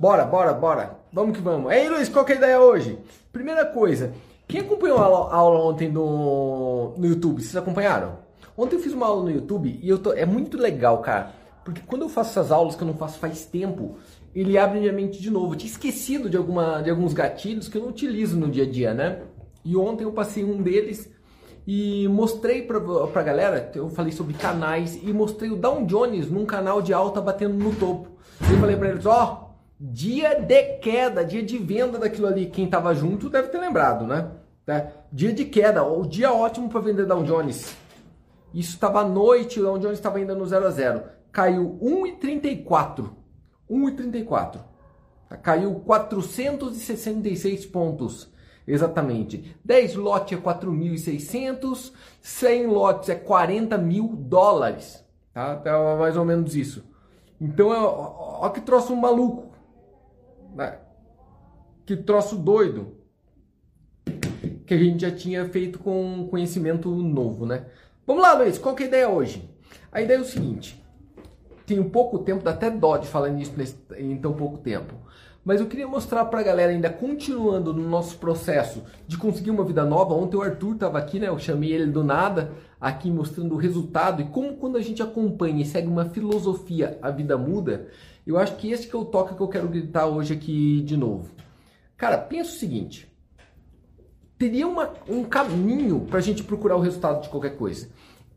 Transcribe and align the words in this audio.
Bora, 0.00 0.24
bora, 0.24 0.54
bora. 0.54 0.98
Vamos 1.12 1.36
que 1.36 1.42
vamos. 1.42 1.70
Ei, 1.70 1.86
Luiz, 1.86 2.08
qual 2.08 2.24
que 2.24 2.32
é 2.32 2.36
a 2.36 2.38
ideia 2.38 2.58
hoje? 2.58 2.98
Primeira 3.30 3.66
coisa, 3.66 4.14
quem 4.48 4.62
acompanhou 4.62 4.96
a 4.96 5.34
aula, 5.34 5.58
ontem 5.58 5.92
no, 5.92 6.94
no 6.96 7.06
YouTube? 7.06 7.42
Vocês 7.42 7.54
acompanharam? 7.54 8.16
Ontem 8.56 8.76
eu 8.76 8.80
fiz 8.80 8.94
uma 8.94 9.04
aula 9.04 9.24
no 9.24 9.30
YouTube 9.30 9.78
e 9.82 9.86
eu 9.86 9.98
tô, 9.98 10.14
é 10.14 10.24
muito 10.24 10.56
legal, 10.56 11.02
cara. 11.02 11.32
Porque 11.62 11.82
quando 11.86 12.00
eu 12.00 12.08
faço 12.08 12.30
essas 12.30 12.50
aulas 12.50 12.74
que 12.74 12.82
eu 12.82 12.86
não 12.86 12.94
faço 12.94 13.18
faz 13.18 13.44
tempo, 13.44 13.98
ele 14.34 14.56
abre 14.56 14.80
minha 14.80 14.90
mente 14.90 15.20
de 15.20 15.30
novo. 15.30 15.52
Eu 15.52 15.58
tinha 15.58 15.70
esquecido 15.70 16.30
de, 16.30 16.36
alguma, 16.38 16.80
de 16.80 16.88
alguns 16.88 17.12
gatilhos 17.12 17.68
que 17.68 17.76
eu 17.76 17.82
não 17.82 17.90
utilizo 17.90 18.38
no 18.38 18.48
dia 18.48 18.64
a 18.64 18.70
dia, 18.70 18.94
né? 18.94 19.20
E 19.62 19.76
ontem 19.76 20.04
eu 20.04 20.12
passei 20.12 20.42
um 20.42 20.62
deles 20.62 21.12
e 21.66 22.08
mostrei 22.08 22.62
pra, 22.62 22.80
pra 22.80 23.22
galera, 23.22 23.70
eu 23.74 23.90
falei 23.90 24.12
sobre 24.12 24.32
canais 24.32 24.98
e 25.02 25.12
mostrei 25.12 25.50
o 25.50 25.56
Dow 25.56 25.84
Jones 25.84 26.30
num 26.30 26.46
canal 26.46 26.80
de 26.80 26.94
alta 26.94 27.20
batendo 27.20 27.52
no 27.52 27.74
topo. 27.74 28.08
Eu 28.50 28.58
falei 28.58 28.76
pra 28.76 28.88
eles, 28.88 29.04
ó, 29.04 29.44
oh, 29.46 29.49
dia 29.80 30.38
de 30.38 30.62
queda, 30.78 31.24
dia 31.24 31.42
de 31.42 31.56
venda 31.56 31.98
daquilo 31.98 32.26
ali. 32.26 32.46
Quem 32.46 32.68
tava 32.68 32.94
junto 32.94 33.30
deve 33.30 33.48
ter 33.48 33.58
lembrado, 33.58 34.06
né? 34.06 34.30
Tá? 34.66 34.88
Dia 35.10 35.32
de 35.32 35.46
queda, 35.46 35.82
o 35.82 36.06
dia 36.06 36.30
ótimo 36.32 36.68
para 36.68 36.80
vender 36.80 37.06
Dow 37.06 37.22
Jones. 37.24 37.74
Isso 38.52 38.74
estava 38.74 39.00
à 39.00 39.04
noite, 39.04 39.58
o 39.58 39.62
Dow 39.62 39.78
Jones 39.78 39.98
estava 39.98 40.18
ainda 40.18 40.34
no 40.34 40.44
0 40.44 40.66
a 40.66 40.70
0. 40.70 41.02
Caiu 41.32 41.78
1,34. 41.80 43.08
1,34. 43.70 44.58
Tá? 45.28 45.36
Caiu 45.38 45.74
466 45.86 47.64
pontos. 47.66 48.30
Exatamente. 48.66 49.56
10 49.64 49.94
lotes 49.96 50.38
é 50.38 50.40
4.600, 50.40 51.92
100 52.20 52.66
lotes 52.66 53.08
é 53.08 53.14
40 53.14 53.78
mil 53.78 54.08
dólares. 54.08 55.02
Tá? 55.32 55.56
Então, 55.58 55.96
mais 55.96 56.16
ou 56.16 56.24
menos 56.24 56.54
isso. 56.54 56.84
Então, 57.40 57.68
olha 57.68 58.52
que 58.52 58.60
troço 58.60 58.94
maluco. 58.94 59.49
Né? 60.54 60.78
Que 61.86 61.96
troço 61.96 62.36
doido. 62.36 62.96
Que 64.66 64.74
a 64.74 64.78
gente 64.78 65.02
já 65.02 65.10
tinha 65.10 65.48
feito 65.48 65.78
com 65.78 66.28
conhecimento 66.30 66.88
novo, 66.90 67.44
né? 67.44 67.66
Vamos 68.06 68.22
lá, 68.22 68.34
Luiz, 68.34 68.58
qual 68.58 68.74
que 68.74 68.82
é 68.82 68.86
a 68.86 68.88
ideia 68.88 69.08
hoje? 69.08 69.48
A 69.92 70.00
ideia 70.00 70.18
é 70.18 70.20
o 70.20 70.24
seguinte. 70.24 70.84
Tenho 71.66 71.90
pouco 71.90 72.18
tempo, 72.20 72.42
dá 72.42 72.50
até 72.50 72.70
dó 72.70 72.96
de 72.96 73.06
falar 73.06 73.28
nisso 73.28 73.52
em 73.96 74.16
tão 74.16 74.32
pouco 74.32 74.58
tempo. 74.58 74.94
Mas 75.44 75.60
eu 75.60 75.66
queria 75.66 75.88
mostrar 75.88 76.24
para 76.26 76.40
a 76.40 76.42
galera, 76.42 76.70
ainda 76.70 76.90
continuando 76.90 77.72
no 77.72 77.88
nosso 77.88 78.18
processo 78.18 78.84
de 79.06 79.16
conseguir 79.16 79.50
uma 79.50 79.64
vida 79.64 79.84
nova. 79.84 80.14
Ontem 80.14 80.36
o 80.36 80.42
Arthur 80.42 80.74
estava 80.74 80.98
aqui, 80.98 81.18
né? 81.18 81.28
Eu 81.28 81.38
chamei 81.38 81.72
ele 81.72 81.86
do 81.86 82.04
nada, 82.04 82.52
aqui 82.80 83.10
mostrando 83.10 83.54
o 83.54 83.58
resultado. 83.58 84.22
E 84.22 84.24
como 84.26 84.56
quando 84.56 84.76
a 84.76 84.80
gente 84.80 85.02
acompanha 85.02 85.62
e 85.62 85.66
segue 85.66 85.88
uma 85.88 86.06
filosofia, 86.06 86.98
a 87.02 87.10
vida 87.10 87.36
muda. 87.36 87.88
Eu 88.26 88.38
acho 88.38 88.56
que 88.56 88.70
esse 88.70 88.86
que 88.86 88.94
é 88.94 88.98
o 88.98 89.04
toque 89.04 89.34
que 89.34 89.40
eu 89.40 89.48
quero 89.48 89.68
gritar 89.68 90.06
hoje 90.06 90.32
aqui 90.34 90.80
de 90.82 90.96
novo. 90.96 91.30
Cara, 91.96 92.16
pensa 92.16 92.50
o 92.50 92.58
seguinte. 92.58 93.10
Teria 94.38 94.66
uma, 94.66 94.94
um 95.08 95.24
caminho 95.24 96.06
para 96.08 96.18
a 96.18 96.22
gente 96.22 96.42
procurar 96.42 96.76
o 96.76 96.80
resultado 96.80 97.22
de 97.22 97.28
qualquer 97.28 97.56
coisa. 97.56 97.88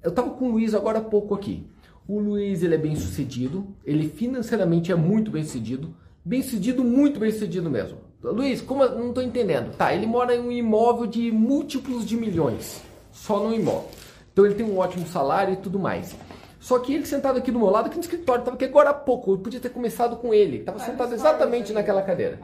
Eu 0.01 0.09
estava 0.09 0.31
com 0.31 0.49
o 0.49 0.51
Luiz 0.51 0.73
agora 0.73 0.99
há 0.99 1.03
pouco 1.03 1.33
aqui. 1.33 1.65
O 2.05 2.19
Luiz 2.19 2.61
ele 2.61 2.75
é 2.75 2.77
bem 2.77 2.95
sucedido, 2.97 3.73
ele 3.85 4.09
financeiramente 4.09 4.91
é 4.91 4.95
muito 4.95 5.31
bem 5.31 5.43
sucedido 5.43 5.95
Bem 6.25 6.41
sucedido, 6.41 6.85
muito 6.85 7.19
bem 7.19 7.31
sucedido 7.31 7.69
mesmo. 7.69 7.97
Luiz, 8.21 8.61
como 8.61 8.87
não 8.87 9.09
estou 9.09 9.21
entendendo? 9.21 9.75
Tá, 9.75 9.93
ele 9.93 10.05
mora 10.05 10.33
em 10.33 10.39
um 10.39 10.49
imóvel 10.49 11.05
de 11.05 11.29
múltiplos 11.33 12.05
de 12.05 12.15
milhões, 12.15 12.81
só 13.11 13.45
no 13.45 13.53
imóvel. 13.53 13.89
Então 14.33 14.45
ele 14.45 14.55
tem 14.55 14.65
um 14.65 14.77
ótimo 14.77 15.07
salário 15.07 15.53
e 15.53 15.57
tudo 15.57 15.79
mais. 15.79 16.13
Só 16.59 16.79
que 16.79 16.93
ele 16.93 17.05
sentado 17.05 17.37
aqui 17.37 17.51
do 17.51 17.59
meu 17.59 17.69
lado, 17.69 17.85
aqui 17.85 17.95
no 17.95 18.01
escritório, 18.01 18.41
estava 18.41 18.55
aqui 18.55 18.65
agora 18.65 18.89
há 18.89 18.93
pouco, 18.93 19.31
eu 19.31 19.37
podia 19.37 19.59
ter 19.59 19.69
começado 19.69 20.17
com 20.17 20.33
ele. 20.33 20.57
Estava 20.57 20.79
sentado 20.79 21.13
exatamente 21.13 21.71
naquela 21.71 22.01
cadeira. 22.01 22.39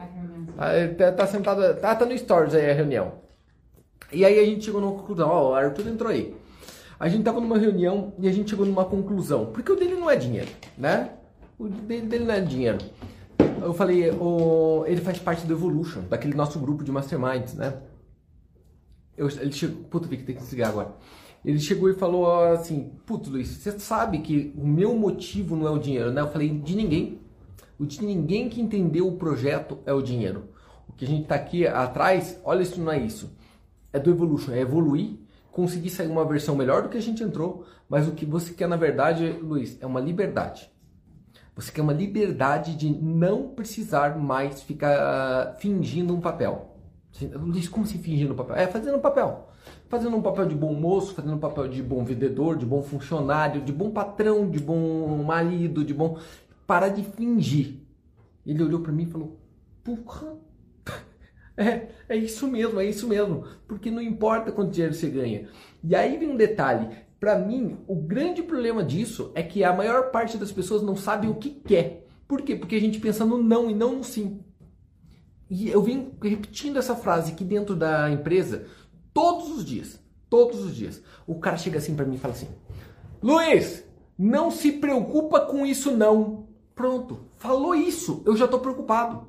Tá, 0.96 1.12
tá 1.12 1.26
sentado, 1.26 1.80
tá, 1.80 1.94
tá 1.94 2.06
no 2.06 2.16
stories 2.16 2.54
aí 2.54 2.70
a 2.70 2.74
reunião. 2.74 3.12
E 4.12 4.24
aí 4.24 4.38
a 4.38 4.44
gente 4.44 4.64
chegou 4.64 4.80
numa 4.80 4.92
conclusão, 4.92 5.28
ó, 5.28 5.50
o 5.50 5.54
Arthur 5.54 5.88
entrou 5.88 6.10
aí. 6.10 6.34
A 6.98 7.08
gente 7.08 7.24
tava 7.24 7.40
numa 7.40 7.58
reunião 7.58 8.12
e 8.18 8.28
a 8.28 8.32
gente 8.32 8.50
chegou 8.50 8.66
numa 8.66 8.84
conclusão, 8.84 9.46
porque 9.46 9.72
o 9.72 9.76
dele 9.76 9.94
não 9.94 10.10
é 10.10 10.16
dinheiro, 10.16 10.50
né? 10.76 11.10
O 11.58 11.68
dele, 11.68 12.06
dele 12.06 12.24
não 12.24 12.34
é 12.34 12.40
dinheiro 12.40 12.78
eu 13.62 13.74
falei, 13.74 14.10
o, 14.10 14.84
ele 14.86 15.00
faz 15.00 15.18
parte 15.18 15.46
do 15.46 15.52
Evolution, 15.52 16.02
daquele 16.08 16.34
nosso 16.34 16.58
grupo 16.58 16.82
de 16.82 16.90
masterminds, 16.90 17.54
né? 17.54 17.74
Eu, 19.16 19.28
ele 19.28 19.52
chegou, 19.52 19.84
puta, 19.84 20.08
vi 20.08 20.16
que 20.16 20.24
tem 20.24 20.34
que 20.34 20.40
desligar 20.40 20.70
agora. 20.70 20.94
Ele 21.44 21.58
chegou 21.58 21.88
e 21.88 21.94
falou 21.94 22.30
assim, 22.44 22.92
puto 23.06 23.30
Luiz, 23.30 23.48
você 23.48 23.78
sabe 23.78 24.18
que 24.18 24.52
o 24.56 24.66
meu 24.66 24.94
motivo 24.94 25.56
não 25.56 25.66
é 25.66 25.70
o 25.70 25.78
dinheiro, 25.78 26.10
né? 26.10 26.20
Eu 26.20 26.28
falei, 26.28 26.50
de 26.50 26.76
ninguém. 26.76 27.18
O 27.78 27.86
de 27.86 28.04
ninguém 28.04 28.48
que 28.48 28.60
entendeu 28.60 29.08
o 29.08 29.16
projeto 29.16 29.78
é 29.86 29.92
o 29.92 30.02
dinheiro. 30.02 30.50
O 30.86 30.92
que 30.92 31.04
a 31.04 31.08
gente 31.08 31.26
tá 31.26 31.34
aqui 31.34 31.66
atrás, 31.66 32.38
olha 32.44 32.62
isso 32.62 32.78
não 32.80 32.92
é 32.92 32.98
isso. 32.98 33.34
É 33.92 33.98
do 33.98 34.10
Evolution, 34.10 34.52
é 34.52 34.60
evoluir, 34.60 35.18
conseguir 35.50 35.90
sair 35.90 36.08
uma 36.08 36.24
versão 36.24 36.54
melhor 36.54 36.82
do 36.82 36.88
que 36.90 36.98
a 36.98 37.02
gente 37.02 37.22
entrou, 37.22 37.64
mas 37.88 38.06
o 38.06 38.12
que 38.12 38.26
você 38.26 38.52
quer 38.52 38.68
na 38.68 38.76
verdade, 38.76 39.26
Luiz, 39.42 39.78
é 39.80 39.86
uma 39.86 40.00
liberdade. 40.00 40.70
Você 41.56 41.72
quer 41.72 41.82
uma 41.82 41.92
liberdade 41.92 42.76
de 42.76 42.88
não 42.90 43.48
precisar 43.48 44.16
mais 44.16 44.62
ficar 44.62 45.54
uh, 45.54 45.58
fingindo 45.58 46.14
um 46.14 46.20
papel. 46.20 46.76
Luiz, 47.34 47.68
como 47.68 47.86
se 47.86 47.98
fingindo 47.98 48.32
um 48.32 48.36
papel? 48.36 48.56
É 48.56 48.66
fazendo 48.66 48.96
um 48.96 49.00
papel. 49.00 49.49
Fazendo 49.88 50.16
um 50.16 50.22
papel 50.22 50.46
de 50.46 50.54
bom 50.54 50.72
moço, 50.72 51.14
fazendo 51.14 51.34
um 51.34 51.38
papel 51.38 51.68
de 51.68 51.82
bom 51.82 52.04
vendedor, 52.04 52.56
de 52.56 52.64
bom 52.64 52.82
funcionário, 52.82 53.60
de 53.60 53.72
bom 53.72 53.90
patrão, 53.90 54.48
de 54.48 54.60
bom 54.60 55.22
marido, 55.24 55.84
de 55.84 55.92
bom. 55.92 56.18
Para 56.66 56.88
de 56.88 57.02
fingir. 57.02 57.80
Ele 58.46 58.62
olhou 58.62 58.80
para 58.80 58.92
mim 58.92 59.02
e 59.02 59.10
falou: 59.10 59.40
Porra, 59.82 60.36
é, 61.56 61.88
é 62.08 62.16
isso 62.16 62.46
mesmo, 62.46 62.80
é 62.80 62.86
isso 62.86 63.08
mesmo. 63.08 63.44
Porque 63.66 63.90
não 63.90 64.00
importa 64.00 64.52
quanto 64.52 64.70
dinheiro 64.70 64.94
você 64.94 65.08
ganha. 65.08 65.48
E 65.82 65.94
aí 65.94 66.16
vem 66.16 66.30
um 66.30 66.36
detalhe: 66.36 66.88
para 67.18 67.38
mim, 67.38 67.78
o 67.86 67.96
grande 67.96 68.42
problema 68.42 68.82
disso 68.82 69.30
é 69.34 69.42
que 69.42 69.62
a 69.62 69.72
maior 69.72 70.10
parte 70.10 70.38
das 70.38 70.50
pessoas 70.50 70.82
não 70.82 70.96
sabe 70.96 71.26
o 71.26 71.34
que 71.34 71.50
quer. 71.50 72.06
Por 72.26 72.42
quê? 72.42 72.54
Porque 72.54 72.76
a 72.76 72.80
gente 72.80 73.00
pensa 73.00 73.24
no 73.24 73.42
não 73.42 73.68
e 73.68 73.74
não 73.74 73.96
no 73.96 74.04
sim. 74.04 74.40
E 75.50 75.68
eu 75.68 75.82
venho 75.82 76.12
repetindo 76.22 76.78
essa 76.78 76.94
frase 76.94 77.32
aqui 77.32 77.42
dentro 77.42 77.74
da 77.74 78.08
empresa 78.08 78.66
todos 79.12 79.50
os 79.50 79.64
dias. 79.64 80.00
Todos 80.28 80.64
os 80.64 80.74
dias. 80.74 81.02
O 81.26 81.38
cara 81.38 81.56
chega 81.56 81.78
assim 81.78 81.94
para 81.94 82.04
mim 82.04 82.16
e 82.16 82.18
fala 82.18 82.34
assim: 82.34 82.48
Luiz, 83.22 83.84
não 84.18 84.50
se 84.50 84.72
preocupa 84.72 85.40
com 85.40 85.66
isso 85.66 85.96
não. 85.96 86.48
Pronto, 86.74 87.26
falou 87.36 87.74
isso, 87.74 88.22
eu 88.24 88.36
já 88.36 88.46
estou 88.46 88.60
preocupado. 88.60 89.28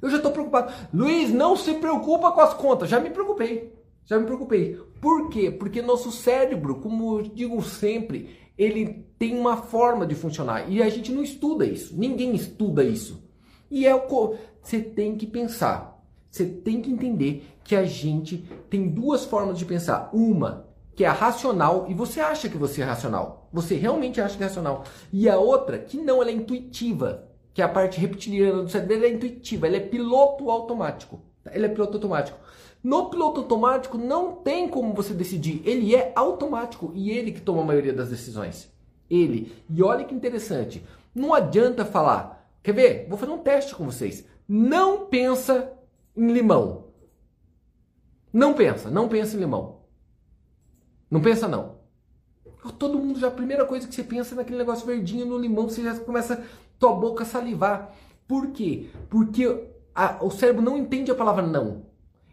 Eu 0.00 0.10
já 0.10 0.18
estou 0.18 0.32
preocupado. 0.32 0.72
Luiz, 0.92 1.30
não 1.32 1.56
se 1.56 1.74
preocupa 1.74 2.30
com 2.30 2.40
as 2.40 2.52
contas. 2.52 2.90
Já 2.90 3.00
me 3.00 3.10
preocupei. 3.10 3.74
Já 4.04 4.18
me 4.18 4.26
preocupei. 4.26 4.78
Por 5.00 5.30
quê? 5.30 5.50
Porque 5.50 5.80
nosso 5.80 6.12
cérebro, 6.12 6.76
como 6.76 7.18
eu 7.18 7.22
digo 7.22 7.62
sempre, 7.62 8.36
ele 8.56 9.06
tem 9.18 9.38
uma 9.38 9.56
forma 9.56 10.06
de 10.06 10.14
funcionar 10.14 10.70
e 10.70 10.82
a 10.82 10.88
gente 10.88 11.10
não 11.10 11.22
estuda 11.22 11.64
isso. 11.64 11.98
Ninguém 11.98 12.34
estuda 12.34 12.84
isso. 12.84 13.24
E 13.70 13.86
é 13.86 13.94
o 13.94 14.36
você 14.62 14.80
tem 14.80 15.16
que 15.16 15.26
pensar. 15.26 15.93
Você 16.34 16.46
tem 16.46 16.82
que 16.82 16.90
entender 16.90 17.46
que 17.62 17.76
a 17.76 17.84
gente 17.84 18.38
tem 18.68 18.88
duas 18.88 19.24
formas 19.24 19.56
de 19.56 19.64
pensar. 19.64 20.10
Uma 20.12 20.66
que 20.96 21.04
é 21.04 21.08
racional 21.08 21.86
e 21.88 21.94
você 21.94 22.18
acha 22.18 22.48
que 22.48 22.58
você 22.58 22.82
é 22.82 22.84
racional. 22.84 23.48
Você 23.52 23.76
realmente 23.76 24.20
acha 24.20 24.36
que 24.36 24.42
é 24.42 24.46
racional. 24.46 24.82
E 25.12 25.28
a 25.28 25.38
outra 25.38 25.78
que 25.78 25.96
não, 25.96 26.20
ela 26.20 26.32
é 26.32 26.34
intuitiva. 26.34 27.28
Que 27.52 27.62
é 27.62 27.64
a 27.64 27.68
parte 27.68 28.00
reptiliana 28.00 28.64
do 28.64 28.68
cérebro, 28.68 28.96
ela 28.96 29.06
é 29.06 29.12
intuitiva, 29.12 29.68
ela 29.68 29.76
é 29.76 29.80
piloto 29.80 30.50
automático. 30.50 31.22
Ela 31.44 31.66
é 31.66 31.68
piloto 31.68 31.98
automático. 31.98 32.36
No 32.82 33.10
piloto 33.10 33.42
automático 33.42 33.96
não 33.96 34.32
tem 34.32 34.68
como 34.68 34.92
você 34.92 35.14
decidir, 35.14 35.62
ele 35.64 35.94
é 35.94 36.12
automático 36.16 36.90
e 36.96 37.12
ele 37.12 37.30
que 37.30 37.42
toma 37.42 37.62
a 37.62 37.66
maioria 37.66 37.92
das 37.92 38.08
decisões. 38.08 38.68
Ele. 39.08 39.54
E 39.70 39.80
olha 39.84 40.04
que 40.04 40.12
interessante, 40.12 40.84
não 41.14 41.32
adianta 41.32 41.84
falar, 41.84 42.50
quer 42.60 42.72
ver? 42.72 43.06
Vou 43.08 43.16
fazer 43.16 43.30
um 43.30 43.38
teste 43.38 43.72
com 43.72 43.84
vocês. 43.84 44.26
Não 44.48 45.06
pensa 45.06 45.73
em 46.16 46.32
limão. 46.32 46.84
Não 48.32 48.54
pensa, 48.54 48.90
não 48.90 49.08
pensa 49.08 49.36
em 49.36 49.40
limão. 49.40 49.82
Não 51.10 51.20
pensa 51.20 51.46
não. 51.46 51.76
Todo 52.78 52.98
mundo 52.98 53.20
já, 53.20 53.28
a 53.28 53.30
primeira 53.30 53.64
coisa 53.64 53.86
que 53.86 53.94
você 53.94 54.02
pensa 54.02 54.34
é 54.34 54.36
naquele 54.36 54.58
negócio 54.58 54.86
verdinho 54.86 55.26
no 55.26 55.38
limão, 55.38 55.68
você 55.68 55.82
já 55.82 55.98
começa 55.98 56.44
tua 56.78 56.94
boca 56.94 57.22
a 57.22 57.26
salivar. 57.26 57.94
Por 58.26 58.52
quê? 58.52 58.88
Porque 59.10 59.68
a, 59.94 60.24
o 60.24 60.30
cérebro 60.30 60.62
não 60.62 60.76
entende 60.76 61.10
a 61.10 61.14
palavra 61.14 61.46
não. 61.46 61.86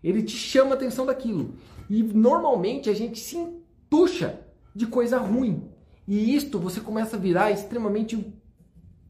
Ele 0.04 0.24
te 0.24 0.36
chama 0.36 0.72
a 0.72 0.74
atenção 0.74 1.06
daquilo. 1.06 1.56
E 1.90 2.02
normalmente 2.02 2.90
a 2.90 2.94
gente 2.94 3.20
se 3.20 3.38
entuxa 3.38 4.40
de 4.74 4.88
coisa 4.88 5.18
ruim. 5.18 5.70
E 6.08 6.36
isto 6.36 6.58
você 6.58 6.80
começa 6.80 7.16
a 7.16 7.20
virar 7.20 7.52
extremamente. 7.52 8.34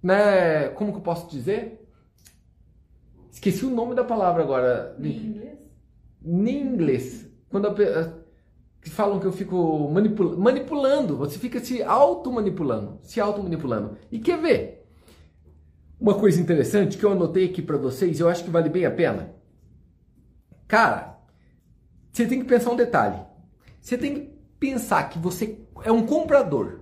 Né, 0.03 0.69
como 0.69 0.91
que 0.91 0.97
eu 0.97 1.03
posso 1.03 1.29
dizer? 1.29 1.80
Esqueci 3.31 3.65
o 3.65 3.71
nome 3.71 3.95
da 3.95 4.03
palavra 4.03 4.43
agora. 4.43 4.95
Em 4.99 5.09
inglês? 5.09 5.57
Nem 6.21 6.61
inglês. 6.61 7.27
Quando 7.49 7.67
a, 7.67 8.13
falam 8.89 9.19
que 9.19 9.25
eu 9.25 9.31
fico 9.31 9.89
manipula, 9.89 10.37
manipulando, 10.37 11.17
você 11.17 11.39
fica 11.39 11.59
se 11.59 11.81
auto-manipulando, 11.81 12.99
se 13.01 13.19
auto-manipulando. 13.19 13.97
E 14.11 14.19
quer 14.19 14.39
ver? 14.39 14.81
uma 16.01 16.15
coisa 16.15 16.41
interessante 16.41 16.97
que 16.97 17.05
eu 17.05 17.11
anotei 17.11 17.45
aqui 17.45 17.61
para 17.61 17.77
vocês, 17.77 18.19
eu 18.19 18.27
acho 18.27 18.43
que 18.43 18.49
vale 18.49 18.69
bem 18.69 18.85
a 18.87 18.91
pena. 18.91 19.35
Cara, 20.67 21.19
você 22.11 22.25
tem 22.25 22.39
que 22.39 22.45
pensar 22.45 22.71
um 22.71 22.75
detalhe. 22.75 23.21
Você 23.79 23.95
tem 23.95 24.15
que 24.15 24.21
pensar 24.59 25.07
que 25.09 25.19
você 25.19 25.59
é 25.83 25.91
um 25.91 26.03
comprador. 26.03 26.79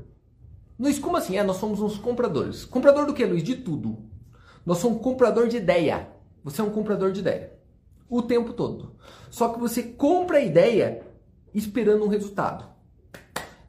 Luiz, 0.80 0.98
como 0.98 1.18
assim? 1.18 1.36
É, 1.36 1.44
nós 1.44 1.58
somos 1.58 1.82
uns 1.82 1.98
compradores. 1.98 2.64
Comprador 2.64 3.06
do 3.06 3.14
que, 3.14 3.26
Luiz? 3.26 3.44
De 3.44 3.58
tudo. 3.58 4.10
Nós 4.66 4.78
somos 4.78 5.02
comprador 5.02 5.50
de 5.50 5.58
ideia. 5.58 6.08
Você 6.50 6.62
é 6.62 6.64
um 6.64 6.72
comprador 6.72 7.12
de 7.12 7.20
ideia. 7.20 7.54
O 8.10 8.24
tempo 8.24 8.54
todo. 8.54 8.96
Só 9.30 9.50
que 9.50 9.60
você 9.60 9.84
compra 9.84 10.38
a 10.38 10.42
ideia 10.42 11.04
esperando 11.54 12.04
um 12.04 12.08
resultado. 12.08 12.66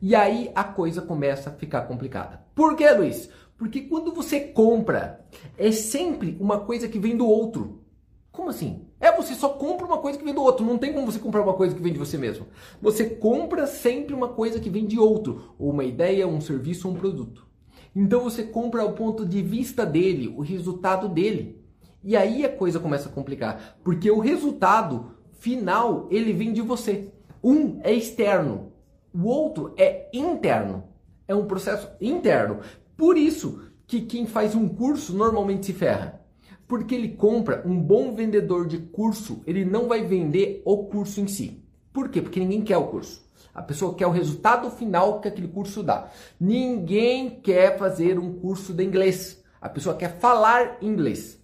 E 0.00 0.14
aí 0.14 0.50
a 0.54 0.64
coisa 0.64 1.02
começa 1.02 1.50
a 1.50 1.52
ficar 1.52 1.82
complicada. 1.82 2.42
Por 2.54 2.74
quê, 2.74 2.90
Luiz? 2.90 3.28
Porque 3.58 3.82
quando 3.82 4.14
você 4.14 4.40
compra, 4.40 5.26
é 5.58 5.70
sempre 5.70 6.38
uma 6.40 6.60
coisa 6.60 6.88
que 6.88 6.98
vem 6.98 7.14
do 7.14 7.28
outro. 7.28 7.84
Como 8.32 8.48
assim? 8.48 8.86
É, 8.98 9.14
você 9.14 9.34
só 9.34 9.50
compra 9.50 9.86
uma 9.86 9.98
coisa 9.98 10.18
que 10.18 10.24
vem 10.24 10.32
do 10.32 10.42
outro. 10.42 10.64
Não 10.64 10.78
tem 10.78 10.94
como 10.94 11.04
você 11.04 11.18
comprar 11.18 11.42
uma 11.42 11.52
coisa 11.52 11.74
que 11.74 11.82
vem 11.82 11.92
de 11.92 11.98
você 11.98 12.16
mesmo. 12.16 12.46
Você 12.80 13.04
compra 13.04 13.66
sempre 13.66 14.14
uma 14.14 14.28
coisa 14.28 14.58
que 14.58 14.70
vem 14.70 14.86
de 14.86 14.98
outro. 14.98 15.54
Ou 15.58 15.70
uma 15.70 15.84
ideia, 15.84 16.26
um 16.26 16.40
serviço 16.40 16.88
um 16.88 16.94
produto. 16.94 17.46
Então 17.94 18.20
você 18.20 18.42
compra 18.44 18.84
o 18.84 18.92
ponto 18.94 19.26
de 19.26 19.42
vista 19.42 19.84
dele, 19.84 20.28
o 20.28 20.40
resultado 20.40 21.08
dele. 21.08 21.59
E 22.02 22.16
aí 22.16 22.44
a 22.44 22.48
coisa 22.48 22.80
começa 22.80 23.08
a 23.08 23.12
complicar. 23.12 23.78
Porque 23.84 24.10
o 24.10 24.20
resultado 24.20 25.12
final, 25.32 26.06
ele 26.10 26.32
vem 26.32 26.52
de 26.52 26.60
você. 26.60 27.12
Um 27.42 27.80
é 27.82 27.92
externo. 27.92 28.72
O 29.12 29.26
outro 29.26 29.74
é 29.76 30.08
interno. 30.12 30.84
É 31.26 31.34
um 31.34 31.46
processo 31.46 31.90
interno. 32.00 32.60
Por 32.96 33.16
isso 33.16 33.62
que 33.86 34.02
quem 34.02 34.26
faz 34.26 34.54
um 34.54 34.68
curso 34.68 35.16
normalmente 35.16 35.66
se 35.66 35.72
ferra. 35.72 36.20
Porque 36.68 36.94
ele 36.94 37.08
compra 37.08 37.62
um 37.66 37.80
bom 37.80 38.14
vendedor 38.14 38.66
de 38.66 38.78
curso, 38.78 39.42
ele 39.44 39.64
não 39.64 39.88
vai 39.88 40.04
vender 40.04 40.62
o 40.64 40.84
curso 40.84 41.20
em 41.20 41.26
si. 41.26 41.64
Por 41.92 42.08
quê? 42.08 42.22
Porque 42.22 42.38
ninguém 42.38 42.62
quer 42.62 42.76
o 42.76 42.86
curso. 42.86 43.28
A 43.52 43.62
pessoa 43.62 43.94
quer 43.94 44.06
o 44.06 44.12
resultado 44.12 44.70
final 44.70 45.20
que 45.20 45.26
aquele 45.26 45.48
curso 45.48 45.82
dá. 45.82 46.08
Ninguém 46.38 47.40
quer 47.40 47.76
fazer 47.76 48.18
um 48.18 48.34
curso 48.34 48.72
de 48.72 48.84
inglês. 48.84 49.42
A 49.60 49.68
pessoa 49.68 49.96
quer 49.96 50.18
falar 50.18 50.78
inglês. 50.80 51.39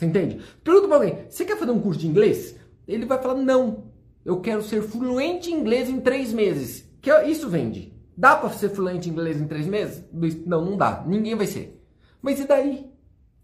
Você 0.00 0.06
entende? 0.06 0.40
Pergunta 0.64 0.88
para 0.88 0.96
alguém: 0.96 1.18
você 1.28 1.44
quer 1.44 1.58
fazer 1.58 1.70
um 1.72 1.80
curso 1.80 2.00
de 2.00 2.08
inglês? 2.08 2.56
Ele 2.88 3.04
vai 3.04 3.20
falar: 3.20 3.34
não. 3.34 3.90
Eu 4.24 4.40
quero 4.40 4.62
ser 4.62 4.82
fluente 4.82 5.50
em 5.50 5.60
inglês 5.60 5.90
em 5.90 6.00
três 6.00 6.32
meses. 6.32 6.88
Que 7.02 7.10
isso 7.24 7.48
vende. 7.50 7.94
Dá 8.16 8.34
para 8.36 8.50
ser 8.50 8.70
fluente 8.70 9.08
em 9.08 9.12
inglês 9.12 9.38
em 9.38 9.46
três 9.46 9.66
meses? 9.66 10.02
Não, 10.46 10.64
não 10.64 10.76
dá. 10.76 11.04
Ninguém 11.06 11.34
vai 11.34 11.46
ser. 11.46 11.82
Mas 12.22 12.40
e 12.40 12.46
daí? 12.46 12.90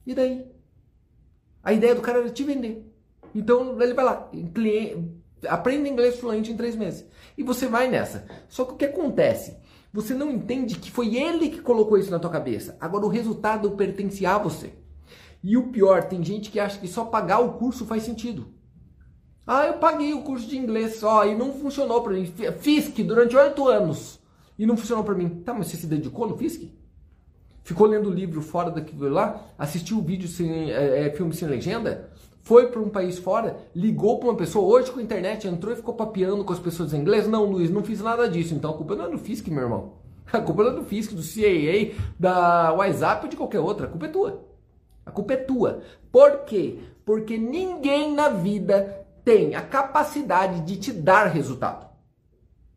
E 0.07 0.15
daí? 0.15 0.47
A 1.63 1.75
ideia 1.75 1.95
do 1.95 2.01
cara 2.01 2.21
era 2.21 2.31
te 2.31 2.43
vender. 2.43 2.91
Então 3.35 3.81
ele 3.81 3.93
vai 3.93 4.05
lá, 4.05 4.31
aprende 5.49 5.91
inglês 5.91 6.19
fluente 6.19 6.51
em 6.51 6.57
três 6.57 6.75
meses. 6.75 7.07
E 7.37 7.43
você 7.43 7.67
vai 7.67 7.89
nessa. 7.89 8.27
Só 8.49 8.65
que 8.65 8.73
o 8.73 8.77
que 8.77 8.85
acontece? 8.87 9.59
Você 9.93 10.15
não 10.15 10.31
entende 10.31 10.79
que 10.79 10.91
foi 10.91 11.17
ele 11.17 11.51
que 11.51 11.61
colocou 11.61 11.99
isso 11.99 12.11
na 12.11 12.19
tua 12.19 12.31
cabeça. 12.31 12.77
Agora 12.81 13.05
o 13.05 13.11
resultado 13.11 13.71
pertence 13.73 14.25
a 14.25 14.39
você. 14.39 14.73
E 15.43 15.57
o 15.57 15.69
pior, 15.69 16.05
tem 16.05 16.23
gente 16.25 16.51
que 16.51 16.59
acha 16.59 16.79
que 16.79 16.89
só 16.89 17.05
pagar 17.05 17.41
o 17.41 17.55
curso 17.55 17.87
faz 17.87 18.03
sentido. 18.03 18.47
Ah, 19.47 19.67
eu 19.67 19.75
paguei 19.75 20.13
o 20.13 20.23
curso 20.23 20.47
de 20.49 20.59
inglês 20.59 20.97
só 20.97 21.25
e 21.25 21.35
não 21.35 21.53
funcionou 21.53 22.03
para 22.03 22.15
mim. 22.15 22.33
Que 22.95 23.03
durante 23.05 23.37
oito 23.37 23.69
anos 23.69 24.19
e 24.59 24.67
não 24.67 24.77
funcionou 24.77 25.05
para 25.05 25.15
mim. 25.15 25.29
Tá, 25.45 25.55
mas 25.55 25.69
você 25.69 25.77
se 25.77 25.87
dedicou 25.87 26.29
no 26.29 26.37
FISC? 26.37 26.73
Ficou 27.63 27.87
lendo 27.87 28.11
livro 28.11 28.41
fora 28.41 28.71
daquilo 28.71 29.09
lá? 29.09 29.45
Assistiu 29.59 30.01
vídeo 30.01 30.29
sem 30.29 30.73
é, 30.73 31.07
é, 31.07 31.11
filme 31.11 31.35
sem 31.35 31.49
legenda? 31.49 32.11
Foi 32.43 32.69
para 32.69 32.81
um 32.81 32.89
país 32.89 33.19
fora? 33.19 33.57
Ligou 33.75 34.19
para 34.19 34.29
uma 34.29 34.37
pessoa 34.37 34.65
hoje 34.65 34.91
com 34.91 35.01
a 35.01 35.03
internet, 35.03 35.49
entrou 35.49 35.73
e 35.73 35.77
ficou 35.77 35.95
papeando 35.95 36.45
com 36.45 36.53
as 36.53 36.61
pessoas 36.61 36.95
em 36.95 37.01
inglês? 37.01 37.27
Não, 37.27 37.45
Luiz, 37.45 37.71
não 37.71 37.83
fiz 37.83 38.01
nada 38.01 38.29
disso. 38.29 38.55
Então 38.55 38.71
a 38.71 38.77
culpa 38.77 38.95
não 38.95 39.07
é 39.07 39.11
do 39.11 39.19
FISC, 39.19 39.51
meu 39.51 39.65
irmão. 39.65 39.95
A 40.33 40.41
culpa 40.41 40.65
não 40.65 40.73
é 40.73 40.75
do 40.75 40.85
FISC, 40.85 41.15
do 41.15 41.23
CAA, 41.23 41.95
da 42.19 42.73
WhatsApp 42.73 43.25
ou 43.25 43.31
de 43.31 43.37
qualquer 43.37 43.61
outra. 43.61 43.87
A 43.87 43.89
culpa 43.89 44.07
é 44.07 44.09
tua. 44.09 44.45
A 45.07 45.11
culpa 45.13 45.35
é 45.35 45.37
tua. 45.37 45.83
Por 46.11 46.41
quê? 46.41 46.81
Porque 47.05 47.39
ninguém 47.39 48.13
na 48.13 48.29
vida 48.29 49.07
tem 49.25 49.55
a 49.55 49.63
capacidade 49.63 50.61
de 50.63 50.77
te 50.77 50.93
dar 50.93 51.27
resultado. 51.27 51.87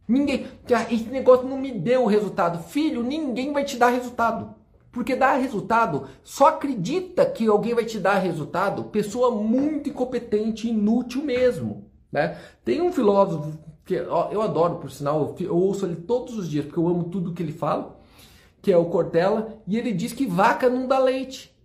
Ninguém. 0.07 0.47
Esse 0.89 1.09
negócio 1.09 1.47
não 1.47 1.57
me 1.57 1.71
deu 1.71 2.05
resultado. 2.05 2.63
Filho, 2.63 3.03
ninguém 3.03 3.51
vai 3.51 3.63
te 3.63 3.77
dar 3.77 3.89
resultado. 3.89 4.55
Porque 4.91 5.15
dar 5.15 5.35
resultado, 5.35 6.07
só 6.23 6.47
acredita 6.47 7.25
que 7.25 7.47
alguém 7.47 7.75
vai 7.75 7.85
te 7.85 7.99
dar 7.99 8.15
resultado 8.15 8.85
pessoa 8.85 9.29
muito 9.29 9.89
incompetente, 9.89 10.67
inútil 10.67 11.23
mesmo. 11.23 11.85
Né? 12.11 12.37
Tem 12.65 12.81
um 12.81 12.91
filósofo 12.91 13.57
que 13.85 13.95
eu 13.95 14.41
adoro, 14.41 14.75
por 14.75 14.91
sinal, 14.91 15.35
eu 15.39 15.55
ouço 15.55 15.85
ele 15.85 15.95
todos 15.95 16.37
os 16.37 16.49
dias, 16.49 16.65
porque 16.65 16.79
eu 16.79 16.87
amo 16.87 17.05
tudo 17.05 17.33
que 17.33 17.41
ele 17.41 17.51
fala, 17.51 17.99
que 18.61 18.71
é 18.71 18.77
o 18.77 18.85
Cortella, 18.85 19.59
e 19.67 19.77
ele 19.77 19.91
diz 19.93 20.13
que 20.13 20.27
vaca 20.27 20.69
não 20.69 20.87
dá 20.87 20.99
leite. 20.99 21.55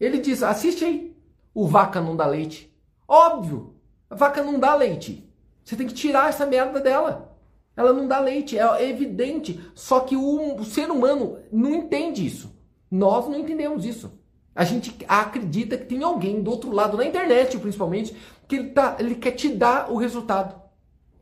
Ele 0.00 0.18
diz, 0.18 0.42
assiste 0.42 0.84
aí, 0.84 1.14
o 1.52 1.66
vaca 1.66 2.00
não 2.00 2.16
dá 2.16 2.26
leite. 2.26 2.74
Óbvio, 3.06 3.74
a 4.08 4.14
vaca 4.14 4.42
não 4.42 4.58
dá 4.58 4.74
leite. 4.74 5.28
Você 5.62 5.76
tem 5.76 5.86
que 5.86 5.94
tirar 5.94 6.30
essa 6.30 6.46
merda 6.46 6.80
dela. 6.80 7.36
Ela 7.76 7.92
não 7.92 8.08
dá 8.08 8.18
leite, 8.18 8.58
é 8.58 8.88
evidente. 8.88 9.60
Só 9.74 10.00
que 10.00 10.16
o, 10.16 10.56
o 10.56 10.64
ser 10.64 10.90
humano 10.90 11.38
não 11.52 11.74
entende 11.74 12.26
isso. 12.26 12.52
Nós 12.90 13.28
não 13.28 13.38
entendemos 13.38 13.84
isso. 13.84 14.18
A 14.54 14.64
gente 14.64 14.96
acredita 15.06 15.76
que 15.76 15.86
tem 15.86 16.02
alguém 16.02 16.42
do 16.42 16.50
outro 16.50 16.72
lado, 16.72 16.96
na 16.96 17.04
internet 17.04 17.56
principalmente, 17.58 18.16
que 18.48 18.56
ele, 18.56 18.70
tá, 18.70 18.96
ele 18.98 19.14
quer 19.14 19.32
te 19.32 19.48
dar 19.48 19.90
o 19.92 19.96
resultado. 19.96 20.60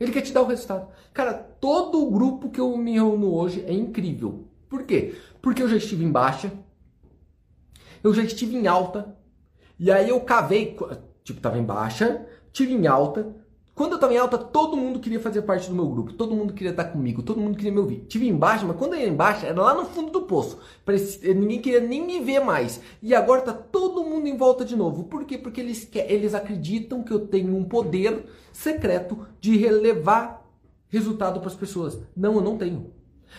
Ele 0.01 0.13
quer 0.13 0.23
te 0.23 0.33
dar 0.33 0.43
o 0.43 0.47
resultado. 0.47 0.89
Cara, 1.13 1.35
todo 1.35 2.03
o 2.03 2.11
grupo 2.11 2.49
que 2.49 2.61
eu 2.61 2.77
me 2.77 2.93
reúno 2.93 3.35
hoje 3.35 3.65
é 3.67 3.73
incrível. 3.73 4.45
Por 4.69 4.85
quê? 4.85 5.15
Porque 5.43 5.63
eu 5.63 5.69
já 5.69 5.77
estive 5.77 6.05
em 6.05 6.11
baixa, 6.11 6.53
eu 8.03 8.13
já 8.15 8.23
estive 8.23 8.57
em 8.57 8.67
alta, 8.67 9.17
e 9.79 9.91
aí 9.91 10.09
eu 10.09 10.21
cavei, 10.21 10.77
tipo, 11.23 11.41
tava 11.41 11.59
em 11.59 11.65
baixa, 11.65 12.27
tive 12.53 12.73
em 12.73 12.87
alta, 12.87 13.35
quando 13.79 13.93
eu 13.93 13.95
estava 13.95 14.13
em 14.13 14.17
alta, 14.17 14.37
todo 14.37 14.77
mundo 14.77 14.99
queria 14.99 15.21
fazer 15.21 15.43
parte 15.43 15.69
do 15.69 15.75
meu 15.77 15.87
grupo, 15.87 16.13
todo 16.13 16.35
mundo 16.35 16.53
queria 16.53 16.73
estar 16.73 16.87
comigo, 16.87 17.23
todo 17.23 17.41
mundo 17.41 17.57
queria 17.57 17.71
me 17.71 17.79
ouvir. 17.79 18.07
Tive 18.09 18.27
embaixo, 18.27 18.67
mas 18.67 18.77
quando 18.77 18.95
eu 18.95 19.01
ia 19.01 19.09
embaixo, 19.09 19.47
era 19.47 19.63
lá 19.63 19.73
no 19.73 19.85
fundo 19.85 20.11
do 20.11 20.23
poço. 20.23 20.59
Parecia, 20.85 21.33
ninguém 21.33 21.61
queria 21.61 21.79
nem 21.79 22.05
me 22.05 22.19
ver 22.19 22.41
mais. 22.41 22.81
E 23.01 23.15
agora 23.15 23.41
tá 23.41 23.53
todo 23.53 24.03
mundo 24.03 24.27
em 24.27 24.37
volta 24.37 24.65
de 24.65 24.75
novo. 24.75 25.05
Por 25.05 25.25
quê? 25.25 25.39
Porque 25.39 25.61
eles, 25.61 25.89
eles 25.95 26.35
acreditam 26.35 27.05
que 27.05 27.13
eu 27.13 27.21
tenho 27.21 27.57
um 27.57 27.63
poder 27.63 28.25
secreto 28.53 29.29
de 29.41 29.57
relevar 29.57 30.45
resultado 30.89 31.39
para 31.39 31.49
as 31.49 31.55
pessoas. 31.55 31.97
Não, 32.17 32.35
eu 32.35 32.41
não 32.41 32.59
tenho. 32.59 32.93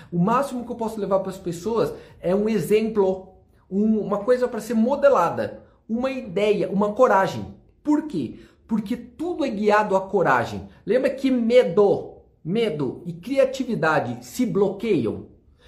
O 0.09 0.19
máximo 0.19 0.63
que 0.65 0.71
eu 0.71 0.77
posso 0.77 1.01
levar 1.01 1.19
para 1.19 1.31
as 1.31 1.37
pessoas 1.37 1.93
é 2.21 2.33
um 2.33 2.47
exemplo, 2.47 3.28
um, 3.69 3.99
uma 3.99 4.19
coisa 4.19 4.47
para 4.47 4.61
ser 4.61 4.73
modelada, 4.73 5.63
uma 5.87 6.09
ideia, 6.11 6.69
uma 6.69 6.93
coragem. 6.93 7.55
Por 7.83 8.03
quê? 8.03 8.39
porque 8.69 8.95
tudo 8.95 9.43
é 9.43 9.49
guiado 9.49 9.95
à 9.95 10.01
coragem. 10.01 10.69
Lembra 10.85 11.09
que 11.09 11.31
medo, 11.31 12.17
medo 12.45 13.01
e 13.03 13.11
criatividade 13.11 14.23
se 14.23 14.45
bloqueiam? 14.45 15.25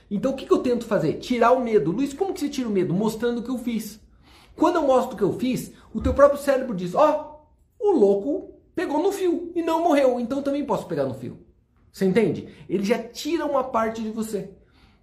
Então 0.10 0.32
o 0.32 0.36
que, 0.36 0.46
que 0.46 0.54
eu 0.54 0.60
tento 0.60 0.86
fazer? 0.86 1.14
Tirar 1.14 1.52
o 1.52 1.64
medo. 1.64 1.92
Luiz, 1.92 2.14
como 2.14 2.32
que 2.32 2.40
você 2.40 2.48
tira 2.48 2.70
o 2.70 2.72
medo? 2.72 2.94
Mostrando 2.94 3.40
o 3.40 3.44
que 3.44 3.50
eu 3.50 3.58
fiz. 3.58 4.00
Quando 4.56 4.76
eu 4.76 4.84
mostro 4.84 5.16
o 5.16 5.18
que 5.18 5.24
eu 5.24 5.34
fiz, 5.34 5.74
o 5.92 6.00
teu 6.00 6.14
próprio 6.14 6.40
cérebro 6.40 6.76
diz: 6.76 6.94
Ó, 6.94 7.42
oh, 7.80 7.90
o 7.90 7.98
louco 7.98 8.54
pegou 8.76 9.02
no 9.02 9.12
fio 9.12 9.52
e 9.56 9.64
não 9.64 9.82
morreu, 9.82 10.20
então 10.20 10.44
também 10.44 10.64
posso 10.64 10.86
pegar 10.86 11.06
no 11.06 11.16
fio. 11.16 11.40
Você 11.92 12.06
entende? 12.06 12.50
Ele 12.70 12.84
já 12.84 13.00
tira 13.00 13.48
uma 13.48 13.64
parte 13.64 14.04
de 14.04 14.12
você. 14.12 14.52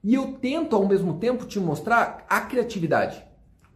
E 0.02 0.14
eu 0.14 0.32
tento 0.40 0.76
ao 0.76 0.86
mesmo 0.86 1.18
tempo 1.18 1.46
te 1.46 1.58
mostrar 1.58 2.24
a 2.28 2.40
criatividade. 2.40 3.22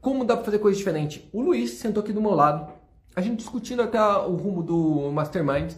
Como 0.00 0.24
dá 0.24 0.36
para 0.36 0.44
fazer 0.44 0.58
coisa 0.58 0.76
diferente? 0.76 1.28
O 1.32 1.40
Luiz 1.40 1.72
sentou 1.72 2.02
aqui 2.02 2.12
do 2.12 2.20
meu 2.20 2.34
lado 2.34 2.82
a 3.14 3.20
gente 3.20 3.38
discutindo 3.38 3.82
até 3.82 4.00
o 4.00 4.34
rumo 4.34 4.62
do 4.62 5.10
Mastermind 5.12 5.72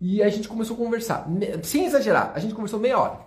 e 0.00 0.22
a 0.22 0.30
gente 0.30 0.48
começou 0.48 0.74
a 0.74 0.78
conversar. 0.78 1.26
Sem 1.62 1.84
exagerar, 1.84 2.32
a 2.34 2.38
gente 2.38 2.54
conversou 2.54 2.80
meia 2.80 2.98
hora. 2.98 3.20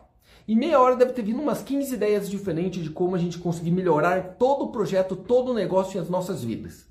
E 0.48 0.56
meia 0.56 0.80
hora 0.80 0.96
deve 0.96 1.14
ter 1.14 1.22
vindo 1.22 1.42
umas 1.42 1.62
15 1.62 1.94
ideias 1.94 2.30
diferentes 2.30 2.84
de 2.84 2.90
como 2.90 3.16
a 3.16 3.20
gente 3.20 3.38
conseguir 3.38 3.72
melhorar 3.72 4.36
todo 4.38 4.66
o 4.66 4.72
projeto, 4.72 5.16
todo 5.16 5.52
o 5.52 5.54
negócio 5.54 5.98
e 5.98 6.02
as 6.02 6.10
nossas 6.10 6.44
vidas. 6.44 6.86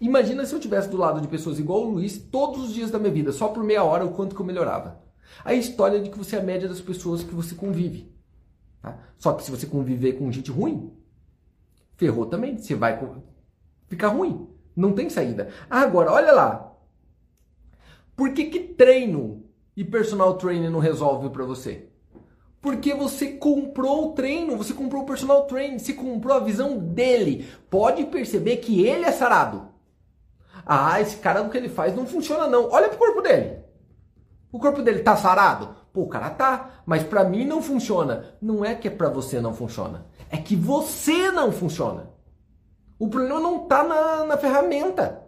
Imagina 0.00 0.44
se 0.44 0.52
eu 0.52 0.60
tivesse 0.60 0.88
do 0.88 0.96
lado 0.96 1.20
de 1.20 1.28
pessoas 1.28 1.58
igual 1.58 1.82
o 1.82 1.90
Luiz 1.90 2.18
todos 2.18 2.64
os 2.64 2.74
dias 2.74 2.90
da 2.90 2.98
minha 2.98 3.12
vida, 3.12 3.32
só 3.32 3.48
por 3.48 3.62
meia 3.62 3.84
hora, 3.84 4.04
o 4.04 4.12
quanto 4.12 4.34
que 4.34 4.42
eu 4.42 4.46
melhorava. 4.46 5.00
A 5.44 5.54
história 5.54 6.00
de 6.00 6.10
que 6.10 6.18
você 6.18 6.36
é 6.36 6.40
a 6.40 6.42
média 6.42 6.68
das 6.68 6.80
pessoas 6.80 7.22
que 7.22 7.34
você 7.34 7.54
convive. 7.54 8.12
Tá? 8.82 8.98
Só 9.16 9.32
que 9.32 9.44
se 9.44 9.50
você 9.50 9.66
conviver 9.66 10.14
com 10.14 10.30
gente 10.32 10.50
ruim, 10.50 10.92
ferrou 11.96 12.26
também. 12.26 12.58
Você 12.58 12.74
vai 12.74 12.98
ficar 13.88 14.08
ruim. 14.08 14.48
Não 14.74 14.92
tem 14.92 15.08
saída. 15.08 15.48
Agora, 15.70 16.12
olha 16.12 16.32
lá. 16.32 16.72
Por 18.16 18.32
que, 18.32 18.46
que 18.46 18.60
treino 18.60 19.44
e 19.76 19.84
personal 19.84 20.36
training 20.36 20.68
não 20.68 20.80
resolve 20.80 21.30
para 21.30 21.44
você? 21.44 21.88
Porque 22.60 22.94
você 22.94 23.32
comprou 23.32 24.10
o 24.10 24.12
treino, 24.12 24.56
você 24.56 24.72
comprou 24.72 25.02
o 25.02 25.06
personal 25.06 25.46
training, 25.46 25.78
você 25.78 25.92
comprou 25.92 26.36
a 26.36 26.40
visão 26.40 26.78
dele. 26.78 27.48
Pode 27.68 28.04
perceber 28.04 28.58
que 28.58 28.86
ele 28.86 29.04
é 29.04 29.12
sarado. 29.12 29.68
Ah, 30.64 31.00
esse 31.00 31.16
cara 31.16 31.42
o 31.42 31.50
que 31.50 31.56
ele 31.56 31.68
faz 31.68 31.94
não 31.94 32.06
funciona 32.06 32.46
não. 32.46 32.70
Olha 32.70 32.88
pro 32.88 32.98
corpo 32.98 33.20
dele. 33.20 33.58
O 34.52 34.58
corpo 34.58 34.82
dele 34.82 35.00
tá 35.00 35.16
sarado? 35.16 35.74
Pô, 35.92 36.02
o 36.02 36.08
cara 36.08 36.30
tá, 36.30 36.82
mas 36.86 37.02
para 37.02 37.24
mim 37.24 37.44
não 37.44 37.60
funciona. 37.60 38.34
Não 38.40 38.64
é 38.64 38.74
que 38.74 38.88
é 38.88 38.90
para 38.90 39.10
você 39.10 39.40
não 39.40 39.52
funciona. 39.52 40.06
É 40.30 40.38
que 40.38 40.56
você 40.56 41.30
não 41.30 41.52
funciona. 41.52 42.10
O 42.98 43.08
problema 43.08 43.40
não 43.40 43.66
tá 43.66 43.84
na, 43.84 44.24
na 44.24 44.36
ferramenta. 44.38 45.22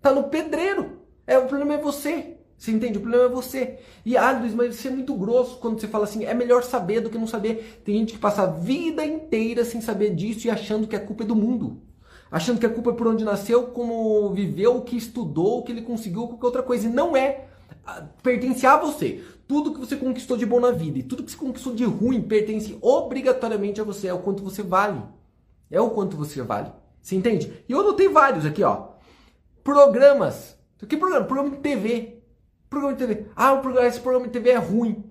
Tá 0.00 0.12
no 0.12 0.24
pedreiro. 0.24 1.00
É, 1.26 1.38
o 1.38 1.46
problema 1.46 1.74
é 1.74 1.78
você. 1.78 2.38
Você 2.56 2.72
entende? 2.72 2.98
O 2.98 3.02
problema 3.02 3.26
é 3.26 3.28
você. 3.28 3.78
E 4.04 4.16
ah, 4.16 4.32
Luiz, 4.32 4.54
mas 4.54 4.74
você 4.74 4.88
é 4.88 4.90
muito 4.90 5.14
grosso 5.14 5.58
quando 5.58 5.78
você 5.78 5.86
fala 5.86 6.04
assim, 6.04 6.24
é 6.24 6.32
melhor 6.32 6.64
saber 6.64 7.00
do 7.00 7.10
que 7.10 7.18
não 7.18 7.26
saber. 7.26 7.82
Tem 7.84 7.98
gente 7.98 8.14
que 8.14 8.18
passa 8.18 8.42
a 8.42 8.46
vida 8.46 9.04
inteira 9.04 9.64
sem 9.64 9.80
saber 9.80 10.14
disso 10.14 10.46
e 10.46 10.50
achando 10.50 10.86
que 10.86 10.96
a 10.96 11.00
culpa 11.00 11.22
é 11.22 11.26
do 11.26 11.36
mundo. 11.36 11.82
Achando 12.30 12.58
que 12.58 12.66
a 12.66 12.70
culpa 12.70 12.90
é 12.90 12.94
por 12.94 13.06
onde 13.06 13.24
nasceu, 13.24 13.68
como 13.68 14.30
viveu, 14.30 14.76
o 14.76 14.82
que 14.82 14.96
estudou, 14.96 15.58
o 15.58 15.62
que 15.62 15.72
ele 15.72 15.82
conseguiu, 15.82 16.26
qualquer 16.26 16.46
outra 16.46 16.62
coisa. 16.62 16.88
E 16.88 16.90
não 16.90 17.16
é. 17.16 17.48
Pertence 18.22 18.66
a 18.66 18.76
você. 18.76 19.24
Tudo 19.46 19.72
que 19.72 19.80
você 19.80 19.96
conquistou 19.96 20.36
de 20.36 20.44
bom 20.44 20.60
na 20.60 20.70
vida 20.70 20.98
e 20.98 21.02
tudo 21.02 21.22
que 21.22 21.30
você 21.30 21.36
conquistou 21.36 21.74
de 21.74 21.84
ruim 21.84 22.20
pertence 22.20 22.76
obrigatoriamente 22.80 23.80
a 23.80 23.84
você. 23.84 24.08
É 24.08 24.14
o 24.14 24.18
quanto 24.18 24.42
você 24.42 24.62
vale. 24.62 25.02
É 25.70 25.80
o 25.80 25.90
quanto 25.90 26.16
você 26.16 26.42
vale. 26.42 26.70
Você 27.00 27.16
entende? 27.16 27.64
E 27.68 27.72
eu 27.72 27.80
anotei 27.80 28.08
vários 28.08 28.44
aqui, 28.44 28.62
ó. 28.62 28.88
Programas. 29.64 30.56
Que 30.86 30.96
programa? 30.96 31.24
Programa 31.24 31.56
de 31.56 31.62
TV 31.62 32.18
Programa 32.68 32.94
de 32.94 33.06
TV. 33.06 33.26
Ah, 33.34 33.52
o 33.52 33.60
programa, 33.60 33.88
esse 33.88 34.00
programa 34.00 34.26
de 34.26 34.32
TV 34.32 34.50
é 34.50 34.56
ruim. 34.56 35.04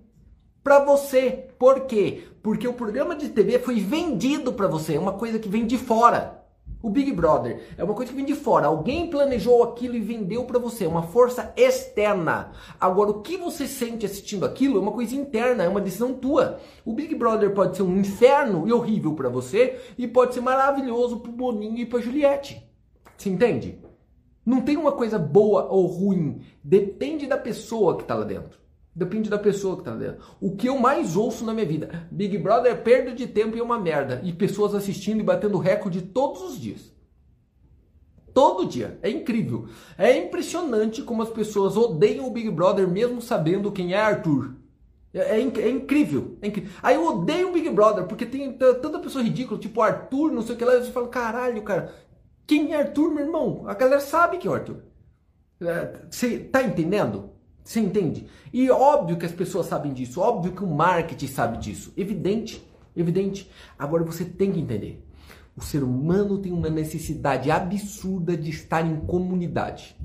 Para 0.63 0.83
você. 0.83 1.49
Por 1.57 1.81
quê? 1.81 2.27
Porque 2.43 2.67
o 2.67 2.73
programa 2.73 3.15
de 3.15 3.29
TV 3.29 3.59
foi 3.59 3.79
vendido 3.79 4.53
para 4.53 4.67
você. 4.67 4.95
É 4.95 4.99
uma 4.99 5.13
coisa 5.13 5.39
que 5.39 5.49
vem 5.49 5.65
de 5.65 5.77
fora. 5.77 6.45
O 6.81 6.91
Big 6.91 7.11
Brother 7.11 7.59
é 7.75 7.83
uma 7.83 7.95
coisa 7.95 8.11
que 8.11 8.15
vem 8.15 8.25
de 8.25 8.35
fora. 8.35 8.67
Alguém 8.67 9.09
planejou 9.09 9.63
aquilo 9.63 9.95
e 9.95 9.99
vendeu 9.99 10.45
para 10.45 10.59
você. 10.59 10.85
É 10.85 10.87
uma 10.87 11.01
força 11.01 11.51
externa. 11.57 12.51
Agora, 12.79 13.09
o 13.09 13.21
que 13.21 13.35
você 13.35 13.67
sente 13.67 14.05
assistindo 14.05 14.45
aquilo 14.45 14.77
é 14.77 14.81
uma 14.81 14.91
coisa 14.91 15.15
interna, 15.15 15.63
é 15.63 15.67
uma 15.67 15.81
decisão 15.81 16.13
tua. 16.13 16.59
O 16.85 16.93
Big 16.93 17.15
Brother 17.15 17.53
pode 17.53 17.75
ser 17.75 17.83
um 17.83 17.97
inferno 17.97 18.67
e 18.67 18.71
horrível 18.71 19.13
para 19.13 19.27
você 19.27 19.79
e 19.97 20.07
pode 20.07 20.35
ser 20.35 20.41
maravilhoso 20.41 21.19
pro 21.19 21.31
Boninho 21.31 21.79
e 21.79 21.85
pra 21.85 21.99
Juliette. 21.99 22.63
Você 23.17 23.29
entende? 23.29 23.79
Não 24.45 24.61
tem 24.61 24.77
uma 24.77 24.91
coisa 24.91 25.17
boa 25.17 25.65
ou 25.65 25.87
ruim. 25.87 26.41
Depende 26.63 27.25
da 27.25 27.37
pessoa 27.37 27.97
que 27.97 28.03
está 28.03 28.13
lá 28.13 28.23
dentro. 28.23 28.66
Depende 28.97 29.29
da 29.29 29.37
pessoa 29.37 29.79
que 29.79 29.87
lá 29.87 29.95
dentro. 29.95 30.25
O 30.41 30.55
que 30.55 30.67
eu 30.67 30.79
mais 30.79 31.15
ouço 31.15 31.45
na 31.45 31.53
minha 31.53 31.67
vida: 31.67 32.07
Big 32.09 32.35
Brother 32.39 32.71
é 32.71 32.75
perda 32.75 33.11
de 33.11 33.27
tempo 33.27 33.55
e 33.55 33.59
é 33.59 33.63
uma 33.63 33.77
merda. 33.77 34.19
E 34.23 34.33
pessoas 34.33 34.73
assistindo 34.73 35.19
e 35.19 35.23
batendo 35.23 35.59
recorde 35.59 36.01
todos 36.01 36.41
os 36.41 36.59
dias. 36.59 36.91
Todo 38.33 38.65
dia. 38.65 38.97
É 39.03 39.09
incrível. 39.11 39.67
É 39.99 40.17
impressionante 40.17 41.03
como 41.03 41.21
as 41.21 41.29
pessoas 41.29 41.77
odeiam 41.77 42.25
o 42.25 42.31
Big 42.31 42.49
Brother 42.49 42.87
mesmo 42.87 43.21
sabendo 43.21 43.71
quem 43.71 43.93
é 43.93 44.01
Arthur. 44.01 44.55
É, 45.13 45.19
é, 45.19 45.41
é, 45.41 45.69
incrível, 45.69 46.35
é, 46.41 46.47
incrível, 46.47 46.71
Aí 46.81 46.95
eu 46.95 47.05
odeio 47.05 47.49
o 47.49 47.53
Big 47.53 47.69
Brother, 47.69 48.05
porque 48.05 48.25
tem 48.25 48.51
tanta 48.53 48.99
pessoa 48.99 49.23
ridícula, 49.23 49.59
tipo 49.59 49.81
Arthur, 49.81 50.31
não 50.31 50.41
sei 50.41 50.55
o 50.55 50.57
que 50.57 50.65
lá, 50.65 50.73
eu 50.73 50.83
falo, 50.85 51.07
caralho, 51.07 51.61
cara, 51.61 51.93
quem 52.45 52.73
é 52.73 52.77
Arthur, 52.77 53.11
meu 53.11 53.25
irmão? 53.25 53.63
A 53.67 53.73
galera 53.73 54.01
sabe 54.01 54.37
que 54.37 54.47
é 54.47 54.51
o 54.51 54.53
Arthur. 54.53 54.83
Você 56.09 56.39
tá 56.39 56.61
entendendo? 56.61 57.36
Você 57.67 57.81
entende? 57.81 58.25
E 58.53 58.71
óbvio 58.71 59.17
que 59.17 59.25
as 59.25 59.33
pessoas 59.33 59.65
sabem 59.65 59.91
disso, 59.91 60.21
óbvio 60.21 60.53
que 60.53 60.63
o 60.63 60.73
marketing 60.73 61.27
sabe 61.27 61.57
disso. 61.57 61.91
Evidente, 61.97 62.65
evidente. 62.95 63.51
Agora 63.77 64.05
você 64.05 64.23
tem 64.23 64.53
que 64.53 64.59
entender. 64.61 65.05
O 65.53 65.59
ser 65.59 65.83
humano 65.83 66.37
tem 66.37 66.53
uma 66.53 66.69
necessidade 66.69 67.51
absurda 67.51 68.37
de 68.37 68.51
estar 68.51 68.87
em 68.87 68.95
comunidade. 69.01 69.97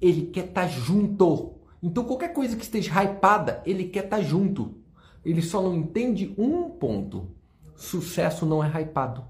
Ele 0.00 0.22
quer 0.28 0.46
estar 0.46 0.62
tá 0.62 0.68
junto. 0.68 1.52
Então 1.82 2.02
qualquer 2.02 2.32
coisa 2.32 2.56
que 2.56 2.64
esteja 2.64 3.04
hypada, 3.04 3.62
ele 3.66 3.84
quer 3.84 4.04
estar 4.04 4.16
tá 4.16 4.22
junto. 4.22 4.76
Ele 5.22 5.42
só 5.42 5.60
não 5.60 5.74
entende 5.74 6.34
um 6.38 6.70
ponto. 6.70 7.28
Sucesso 7.76 8.46
não 8.46 8.64
é 8.64 8.68
hypado. 8.68 9.22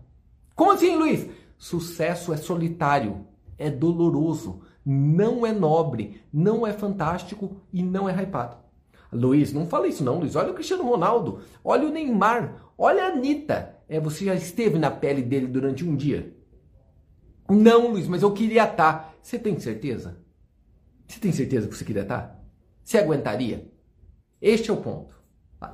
Como 0.54 0.70
assim, 0.70 0.94
Luiz? 0.94 1.28
Sucesso 1.58 2.32
é 2.32 2.36
solitário, 2.36 3.26
é 3.58 3.68
doloroso, 3.68 4.60
não 4.84 5.46
é 5.46 5.52
nobre, 5.52 6.20
não 6.32 6.66
é 6.66 6.72
fantástico 6.72 7.62
e 7.72 7.82
não 7.82 8.08
é 8.08 8.22
hypado. 8.22 8.56
Luiz, 9.12 9.52
não 9.52 9.66
fala 9.66 9.86
isso 9.86 10.02
não, 10.02 10.18
Luiz. 10.18 10.34
Olha 10.34 10.50
o 10.50 10.54
Cristiano 10.54 10.84
Ronaldo, 10.84 11.40
olha 11.62 11.86
o 11.86 11.92
Neymar, 11.92 12.72
olha 12.78 13.04
a 13.04 13.08
Anitta. 13.08 13.76
É, 13.88 14.00
você 14.00 14.24
já 14.24 14.34
esteve 14.34 14.78
na 14.78 14.90
pele 14.90 15.20
dele 15.20 15.46
durante 15.46 15.84
um 15.84 15.94
dia? 15.94 16.34
Não, 17.48 17.92
Luiz, 17.92 18.08
mas 18.08 18.22
eu 18.22 18.32
queria 18.32 18.64
estar. 18.64 18.74
Tá. 18.76 19.14
Você 19.20 19.38
tem 19.38 19.58
certeza? 19.58 20.18
Você 21.06 21.20
tem 21.20 21.30
certeza 21.30 21.68
que 21.68 21.76
você 21.76 21.84
queria 21.84 22.02
estar? 22.02 22.22
Tá? 22.22 22.40
Você 22.82 22.96
aguentaria? 22.96 23.70
Este 24.40 24.70
é 24.70 24.72
o 24.72 24.78
ponto. 24.78 25.14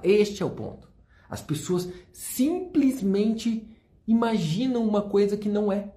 Este 0.03 0.43
é 0.43 0.47
o 0.47 0.51
ponto. 0.51 0.91
As 1.31 1.41
pessoas 1.41 1.89
simplesmente 2.13 3.69
imaginam 4.07 4.87
uma 4.87 5.03
coisa 5.03 5.37
que 5.37 5.49
não 5.49 5.71
é. 5.73 5.95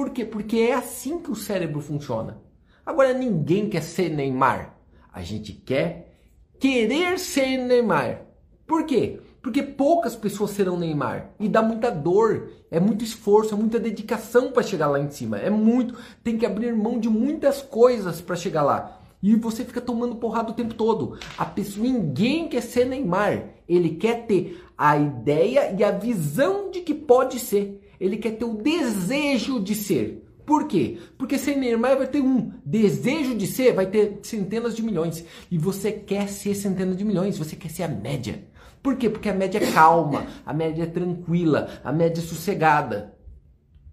Por 0.00 0.08
quê? 0.08 0.24
Porque 0.24 0.56
é 0.56 0.72
assim 0.72 1.18
que 1.18 1.30
o 1.30 1.36
cérebro 1.36 1.78
funciona. 1.78 2.40
Agora 2.86 3.12
ninguém 3.12 3.68
quer 3.68 3.82
ser 3.82 4.08
Neymar. 4.08 4.74
A 5.12 5.20
gente 5.20 5.52
quer 5.52 6.16
querer 6.58 7.18
ser 7.18 7.58
Neymar. 7.58 8.22
Por 8.66 8.86
quê? 8.86 9.20
Porque 9.42 9.62
poucas 9.62 10.16
pessoas 10.16 10.52
serão 10.52 10.78
Neymar 10.78 11.32
e 11.38 11.50
dá 11.50 11.60
muita 11.60 11.90
dor, 11.90 12.48
é 12.70 12.80
muito 12.80 13.04
esforço, 13.04 13.52
é 13.52 13.58
muita 13.58 13.78
dedicação 13.78 14.50
para 14.52 14.62
chegar 14.62 14.86
lá 14.86 14.98
em 14.98 15.10
cima. 15.10 15.36
É 15.36 15.50
muito, 15.50 15.94
tem 16.24 16.38
que 16.38 16.46
abrir 16.46 16.74
mão 16.74 16.98
de 16.98 17.10
muitas 17.10 17.60
coisas 17.60 18.22
para 18.22 18.36
chegar 18.36 18.62
lá. 18.62 19.02
E 19.22 19.36
você 19.36 19.66
fica 19.66 19.82
tomando 19.82 20.16
porrada 20.16 20.50
o 20.50 20.54
tempo 20.54 20.72
todo. 20.72 21.18
A 21.36 21.44
pessoa, 21.44 21.86
ninguém 21.86 22.48
quer 22.48 22.62
ser 22.62 22.86
Neymar. 22.86 23.50
Ele 23.68 23.96
quer 23.96 24.24
ter 24.24 24.64
a 24.78 24.96
ideia 24.96 25.76
e 25.78 25.84
a 25.84 25.90
visão 25.90 26.70
de 26.70 26.80
que 26.80 26.94
pode 26.94 27.38
ser. 27.38 27.89
Ele 28.00 28.16
quer 28.16 28.32
ter 28.32 28.44
o 28.44 28.54
desejo 28.54 29.60
de 29.60 29.74
ser. 29.74 30.26
Por 30.46 30.66
quê? 30.66 30.98
Porque 31.16 31.38
ser 31.38 31.56
Neymar 31.56 31.96
vai 31.96 32.06
ter 32.06 32.20
um 32.20 32.50
desejo 32.64 33.36
de 33.36 33.46
ser, 33.46 33.74
vai 33.74 33.86
ter 33.86 34.18
centenas 34.22 34.74
de 34.74 34.82
milhões. 34.82 35.24
E 35.50 35.58
você 35.58 35.92
quer 35.92 36.28
ser 36.28 36.54
centenas 36.54 36.96
de 36.96 37.04
milhões, 37.04 37.38
você 37.38 37.54
quer 37.54 37.70
ser 37.70 37.84
a 37.84 37.88
média. 37.88 38.48
Por 38.82 38.96
quê? 38.96 39.10
Porque 39.10 39.28
a 39.28 39.34
média 39.34 39.58
é 39.58 39.72
calma, 39.72 40.26
a 40.44 40.52
média 40.52 40.84
é 40.84 40.86
tranquila, 40.86 41.68
a 41.84 41.92
média 41.92 42.20
é 42.20 42.24
sossegada. 42.24 43.14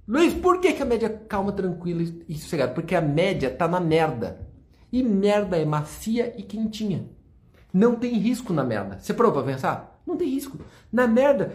Luiz, 0.07 0.33
por 0.33 0.61
que, 0.61 0.71
que 0.71 0.81
a 0.81 0.85
média 0.85 1.07
é 1.07 1.09
calma, 1.09 1.51
tranquila 1.51 2.01
e 2.27 2.35
sossegada? 2.35 2.73
Porque 2.73 2.95
a 2.95 3.01
média 3.01 3.51
tá 3.51 3.67
na 3.67 3.81
merda. 3.81 4.47
E 4.91 5.03
merda 5.03 5.57
é 5.57 5.65
macia 5.65 6.33
e 6.37 6.43
quentinha. 6.43 7.09
Não 7.73 7.95
tem 7.95 8.13
risco 8.13 8.53
na 8.53 8.63
merda. 8.63 8.97
Você 8.97 9.13
parou 9.13 9.33
pra 9.33 9.43
pensar? 9.43 10.01
Não 10.07 10.15
tem 10.15 10.29
risco. 10.29 10.57
Na 10.91 11.05
merda, 11.05 11.53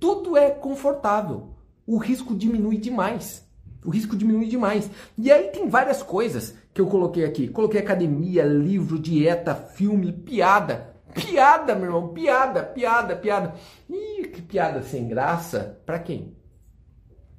tudo 0.00 0.36
é 0.36 0.50
confortável. 0.50 1.51
O 1.86 1.98
risco 1.98 2.34
diminui 2.34 2.76
demais. 2.76 3.46
O 3.84 3.90
risco 3.90 4.16
diminui 4.16 4.46
demais. 4.46 4.88
E 5.18 5.30
aí 5.30 5.48
tem 5.48 5.68
várias 5.68 6.02
coisas 6.02 6.54
que 6.72 6.80
eu 6.80 6.86
coloquei 6.86 7.24
aqui. 7.24 7.48
Coloquei 7.48 7.80
academia, 7.80 8.44
livro, 8.44 8.98
dieta, 8.98 9.54
filme, 9.54 10.12
piada. 10.12 10.92
Piada, 11.14 11.74
meu 11.74 11.86
irmão, 11.86 12.08
piada, 12.08 12.62
piada, 12.62 13.16
piada. 13.16 13.54
Ih, 13.90 14.28
que 14.28 14.40
piada 14.40 14.82
sem 14.82 15.08
graça. 15.08 15.80
Pra 15.84 15.98
quem? 15.98 16.36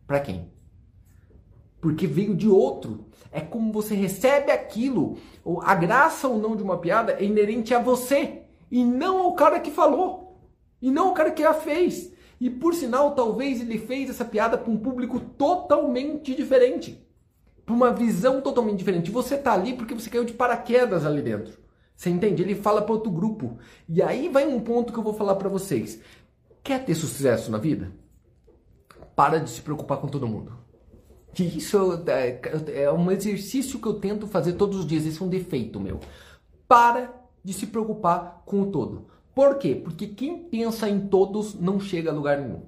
Pra 0.05 0.19
quem? 0.19 0.51
Porque 1.81 2.05
veio 2.05 2.35
de 2.35 2.47
outro. 2.47 3.05
É 3.31 3.41
como 3.41 3.71
você 3.71 3.95
recebe 3.95 4.51
aquilo. 4.51 5.17
A 5.63 5.73
graça 5.73 6.27
ou 6.27 6.37
não 6.37 6.55
de 6.55 6.61
uma 6.61 6.77
piada 6.77 7.13
é 7.13 7.23
inerente 7.23 7.73
a 7.73 7.79
você 7.79 8.43
e 8.69 8.83
não 8.83 9.19
ao 9.19 9.33
cara 9.33 9.59
que 9.59 9.71
falou. 9.71 10.39
E 10.81 10.91
não 10.91 11.07
ao 11.07 11.13
cara 11.13 11.31
que 11.31 11.43
a 11.43 11.53
fez. 11.53 12.13
E 12.39 12.49
por 12.49 12.73
sinal, 12.73 13.15
talvez 13.15 13.61
ele 13.61 13.77
fez 13.77 14.09
essa 14.09 14.25
piada 14.25 14.57
para 14.57 14.71
um 14.71 14.77
público 14.77 15.19
totalmente 15.19 16.35
diferente. 16.35 17.05
Para 17.65 17.75
uma 17.75 17.93
visão 17.93 18.41
totalmente 18.41 18.79
diferente. 18.79 19.11
Você 19.11 19.37
tá 19.37 19.53
ali 19.53 19.73
porque 19.73 19.93
você 19.93 20.09
caiu 20.09 20.25
de 20.25 20.33
paraquedas 20.33 21.05
ali 21.05 21.21
dentro. 21.21 21.57
Você 21.95 22.09
entende? 22.09 22.41
Ele 22.41 22.55
fala 22.55 22.81
para 22.81 22.93
outro 22.93 23.11
grupo. 23.11 23.57
E 23.87 24.01
aí 24.01 24.27
vai 24.27 24.45
um 24.45 24.59
ponto 24.59 24.91
que 24.91 24.99
eu 24.99 25.03
vou 25.03 25.13
falar 25.13 25.35
para 25.35 25.49
vocês. 25.49 26.01
Quer 26.63 26.83
ter 26.83 26.95
sucesso 26.95 27.51
na 27.51 27.57
vida? 27.57 27.91
Para 29.15 29.37
de 29.37 29.49
se 29.49 29.61
preocupar 29.61 29.99
com 29.99 30.07
todo 30.07 30.27
mundo 30.27 30.63
que 31.33 31.43
isso 31.43 32.03
é, 32.07 32.39
é 32.83 32.91
um 32.91 33.11
exercício 33.11 33.79
que 33.79 33.87
eu 33.87 33.95
tento 33.95 34.27
fazer 34.27 34.53
todos 34.53 34.77
os 34.79 34.85
dias. 34.85 35.05
Esse 35.05 35.21
é 35.21 35.25
um 35.25 35.29
defeito 35.29 35.79
meu. 35.79 35.99
Para 36.67 37.11
de 37.43 37.51
se 37.53 37.67
preocupar 37.67 38.43
com 38.45 38.61
o 38.61 38.71
todo. 38.71 39.07
Por 39.33 39.57
quê? 39.57 39.75
Porque 39.75 40.07
quem 40.07 40.37
pensa 40.37 40.87
em 40.87 41.07
todos 41.07 41.59
não 41.59 41.79
chega 41.79 42.11
a 42.11 42.13
lugar 42.13 42.39
nenhum. 42.39 42.61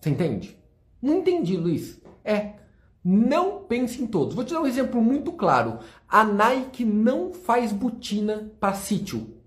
Você 0.00 0.10
entende? 0.10 0.58
Não 1.00 1.18
entendi, 1.18 1.56
Luiz. 1.56 2.00
É. 2.24 2.54
Não 3.02 3.64
pense 3.64 4.02
em 4.02 4.06
todos. 4.06 4.34
Vou 4.34 4.44
te 4.44 4.52
dar 4.52 4.60
um 4.60 4.66
exemplo 4.66 5.00
muito 5.00 5.32
claro. 5.32 5.78
A 6.06 6.22
Nike 6.22 6.84
não 6.84 7.32
faz 7.32 7.72
botina 7.72 8.52
para 8.60 8.74
sítio. 8.74 9.40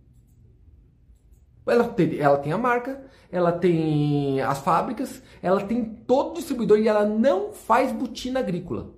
Ela 1.65 1.87
tem, 1.87 2.19
ela 2.19 2.37
tem 2.37 2.51
a 2.51 2.57
marca, 2.57 3.05
ela 3.31 3.51
tem 3.51 4.41
as 4.41 4.57
fábricas, 4.57 5.21
ela 5.41 5.61
tem 5.63 5.85
todo 5.85 6.31
o 6.31 6.33
distribuidor 6.33 6.77
e 6.79 6.87
ela 6.87 7.05
não 7.05 7.53
faz 7.53 7.91
botina 7.91 8.39
agrícola. 8.39 8.91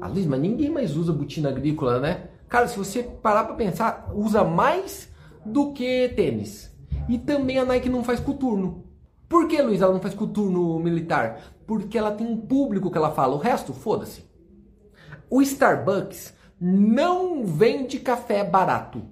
Ah, 0.00 0.08
Luiz, 0.08 0.24
mas 0.24 0.40
ninguém 0.40 0.70
mais 0.70 0.96
usa 0.96 1.12
botina 1.12 1.48
agrícola, 1.48 1.98
né? 2.00 2.30
Cara, 2.48 2.68
se 2.68 2.78
você 2.78 3.02
parar 3.02 3.44
para 3.44 3.56
pensar, 3.56 4.10
usa 4.14 4.42
mais 4.44 5.12
do 5.44 5.72
que 5.72 6.08
tênis. 6.10 6.70
E 7.08 7.18
também 7.18 7.58
a 7.58 7.64
Nike 7.64 7.88
não 7.88 8.04
faz 8.04 8.20
coturno. 8.20 8.84
Por 9.28 9.46
que, 9.46 9.60
Luiz, 9.60 9.82
ela 9.82 9.92
não 9.92 10.00
faz 10.00 10.14
coturno 10.14 10.78
militar? 10.78 11.54
Porque 11.66 11.98
ela 11.98 12.12
tem 12.12 12.26
um 12.26 12.36
público 12.36 12.90
que 12.90 12.96
ela 12.96 13.10
fala. 13.10 13.34
O 13.34 13.38
resto, 13.38 13.72
foda-se. 13.72 14.24
O 15.28 15.42
Starbucks 15.42 16.34
não 16.60 17.44
vende 17.44 17.98
café 17.98 18.42
barato. 18.42 19.02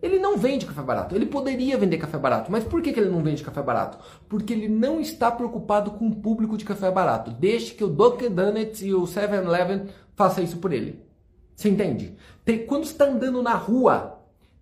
Ele 0.00 0.18
não 0.18 0.36
vende 0.36 0.66
café 0.66 0.82
barato. 0.82 1.14
Ele 1.14 1.26
poderia 1.26 1.78
vender 1.78 1.96
café 1.98 2.18
barato. 2.18 2.52
Mas 2.52 2.64
por 2.64 2.82
que, 2.82 2.92
que 2.92 3.00
ele 3.00 3.10
não 3.10 3.22
vende 3.22 3.42
café 3.42 3.62
barato? 3.62 3.98
Porque 4.28 4.52
ele 4.52 4.68
não 4.68 5.00
está 5.00 5.30
preocupado 5.30 5.92
com 5.92 6.08
o 6.08 6.14
público 6.14 6.56
de 6.56 6.64
café 6.64 6.90
barato. 6.90 7.30
Deixe 7.30 7.74
que 7.74 7.84
o 7.84 7.88
Dunkin' 7.88 8.30
Donuts 8.30 8.82
e 8.82 8.92
o 8.92 9.02
7-Eleven 9.02 9.86
façam 10.14 10.44
isso 10.44 10.58
por 10.58 10.72
ele. 10.72 11.02
Você 11.56 11.68
entende? 11.68 12.16
Tem, 12.44 12.66
quando 12.66 12.84
está 12.84 13.06
andando 13.06 13.42
na 13.42 13.54
rua, 13.54 14.13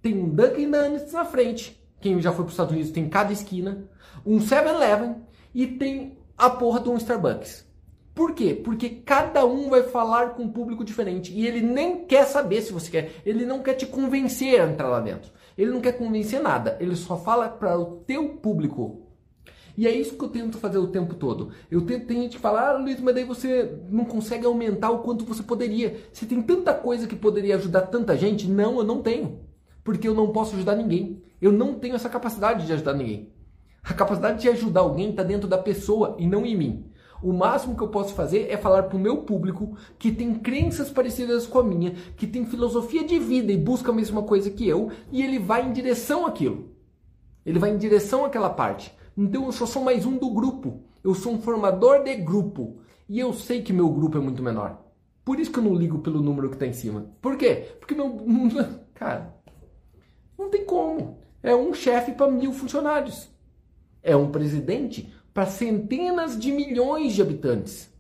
tem 0.02 0.18
um 0.18 0.28
Dunkin' 0.28 0.71
Donuts 0.71 1.12
na 1.12 1.25
frente. 1.25 1.80
Quem 2.00 2.21
já 2.21 2.32
foi 2.32 2.44
para 2.44 2.49
os 2.49 2.52
Estados 2.52 2.73
Unidos 2.73 2.90
tem 2.90 3.09
cada 3.09 3.32
esquina. 3.32 3.88
Um 4.26 4.40
7-Eleven 4.40 5.16
e 5.54 5.66
tem 5.66 6.18
a 6.37 6.50
porra 6.50 6.80
de 6.80 6.88
um 6.88 6.97
Starbucks. 6.97 7.71
Por 8.12 8.35
quê? 8.35 8.52
Porque 8.52 8.90
cada 8.90 9.47
um 9.47 9.71
vai 9.71 9.85
falar 9.85 10.30
com 10.30 10.42
um 10.42 10.52
público 10.52 10.85
diferente 10.85 11.32
e 11.32 11.47
ele 11.47 11.62
nem 11.62 12.04
quer 12.04 12.26
saber 12.26 12.61
se 12.61 12.73
você 12.73 12.90
quer. 12.90 13.12
Ele 13.25 13.47
não 13.47 13.62
quer 13.62 13.75
te 13.75 13.87
convencer 13.87 14.61
a 14.61 14.66
entrar 14.66 14.88
lá 14.88 15.00
dentro. 15.00 15.30
Ele 15.56 15.71
não 15.71 15.80
quer 15.80 15.92
convencer 15.92 16.42
nada. 16.42 16.76
Ele 16.80 16.97
só 16.97 17.16
fala 17.16 17.49
para 17.49 17.78
o 17.78 18.02
teu 18.06 18.30
público. 18.30 19.06
E 19.78 19.87
é 19.87 19.90
isso 19.90 20.16
que 20.16 20.25
eu 20.25 20.28
tento 20.28 20.59
fazer 20.59 20.78
o 20.78 20.88
tempo 20.88 21.14
todo. 21.14 21.52
Eu 21.71 21.80
tento, 21.87 22.06
tem 22.06 22.23
gente 22.23 22.37
que 22.37 22.42
fala, 22.42 22.68
ah, 22.68 22.73
Luiz, 22.76 23.00
mas 23.00 23.14
daí 23.14 23.25
você 23.25 23.78
não 23.88 24.04
consegue 24.04 24.44
aumentar 24.44 24.90
o 24.90 24.99
quanto 24.99 25.25
você 25.25 25.42
poderia. 25.42 25.97
Você 26.12 26.26
tem 26.26 26.42
tanta 26.42 26.75
coisa 26.75 27.06
que 27.06 27.16
poderia 27.16 27.56
ajudar 27.56 27.82
tanta 27.82 28.16
gente. 28.16 28.47
Não, 28.47 28.76
eu 28.78 28.85
não 28.85 29.00
tenho. 29.00 29.51
Porque 29.84 30.06
eu 30.06 30.14
não 30.14 30.32
posso 30.32 30.54
ajudar 30.54 30.76
ninguém. 30.76 31.22
Eu 31.40 31.52
não 31.52 31.74
tenho 31.74 31.94
essa 31.94 32.08
capacidade 32.08 32.66
de 32.66 32.72
ajudar 32.72 32.94
ninguém. 32.94 33.32
A 33.82 33.92
capacidade 33.92 34.40
de 34.40 34.48
ajudar 34.48 34.80
alguém 34.80 35.10
está 35.10 35.22
dentro 35.22 35.48
da 35.48 35.58
pessoa 35.58 36.16
e 36.18 36.26
não 36.26 36.46
em 36.46 36.56
mim. 36.56 36.92
O 37.22 37.32
máximo 37.32 37.76
que 37.76 37.82
eu 37.82 37.88
posso 37.88 38.14
fazer 38.14 38.48
é 38.50 38.56
falar 38.56 38.84
para 38.84 38.96
o 38.96 39.00
meu 39.00 39.18
público 39.18 39.76
que 39.98 40.10
tem 40.10 40.34
crenças 40.34 40.90
parecidas 40.90 41.46
com 41.46 41.60
a 41.60 41.64
minha, 41.64 41.92
que 42.16 42.26
tem 42.26 42.44
filosofia 42.44 43.04
de 43.04 43.18
vida 43.18 43.52
e 43.52 43.56
busca 43.56 43.92
a 43.92 43.94
mesma 43.94 44.22
coisa 44.22 44.50
que 44.50 44.68
eu, 44.68 44.90
e 45.10 45.22
ele 45.22 45.38
vai 45.38 45.64
em 45.64 45.72
direção 45.72 46.26
àquilo. 46.26 46.70
Ele 47.46 47.58
vai 47.58 47.70
em 47.70 47.78
direção 47.78 48.24
àquela 48.24 48.50
parte. 48.50 48.92
Então 49.16 49.46
eu 49.46 49.52
só 49.52 49.66
sou 49.66 49.82
mais 49.82 50.04
um 50.04 50.16
do 50.16 50.30
grupo. 50.30 50.82
Eu 51.02 51.14
sou 51.14 51.32
um 51.32 51.40
formador 51.40 52.02
de 52.02 52.14
grupo. 52.16 52.78
E 53.08 53.18
eu 53.18 53.32
sei 53.32 53.62
que 53.62 53.72
meu 53.72 53.88
grupo 53.88 54.16
é 54.16 54.20
muito 54.20 54.42
menor. 54.42 54.80
Por 55.24 55.38
isso 55.38 55.52
que 55.52 55.58
eu 55.58 55.64
não 55.64 55.74
ligo 55.74 55.98
pelo 55.98 56.22
número 56.22 56.48
que 56.48 56.56
está 56.56 56.66
em 56.66 56.72
cima. 56.72 57.06
Por 57.20 57.36
quê? 57.36 57.76
Porque 57.78 57.94
meu. 57.94 58.24
Cara, 58.94 59.34
não 60.42 60.50
tem 60.50 60.64
como. 60.64 61.18
É 61.42 61.54
um 61.54 61.72
chefe 61.75 62.12
para 62.12 62.30
mil 62.30 62.52
funcionários. 62.52 63.28
É 64.02 64.16
um 64.16 64.30
presidente 64.30 65.12
para 65.32 65.46
centenas 65.46 66.38
de 66.38 66.52
milhões 66.52 67.14
de 67.14 67.22
habitantes. 67.22 67.90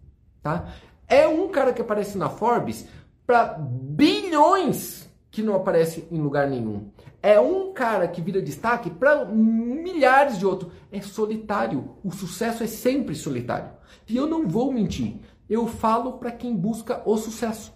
Tá? 0.42 0.72
É 1.08 1.26
um 1.26 1.48
cara 1.48 1.72
que 1.72 1.80
aparece 1.80 2.18
na 2.18 2.28
Forbes 2.28 2.86
para 3.26 3.54
bilhões 3.58 5.08
que 5.30 5.42
não 5.42 5.54
aparece 5.54 6.06
em 6.10 6.20
lugar 6.20 6.48
nenhum. 6.48 6.90
É 7.22 7.40
um 7.40 7.72
cara 7.72 8.06
que 8.06 8.20
vira 8.20 8.42
destaque 8.42 8.90
para 8.90 9.24
milhares 9.24 10.38
de 10.38 10.44
outros. 10.44 10.72
É 10.90 11.00
solitário. 11.00 11.96
O 12.04 12.10
sucesso 12.10 12.62
é 12.62 12.66
sempre 12.66 13.14
solitário. 13.14 13.70
E 14.08 14.16
eu 14.16 14.26
não 14.26 14.46
vou 14.46 14.72
mentir. 14.72 15.16
Eu 15.48 15.66
falo 15.66 16.14
para 16.14 16.32
quem 16.32 16.54
busca 16.54 17.02
o 17.06 17.16
sucesso. 17.16 17.72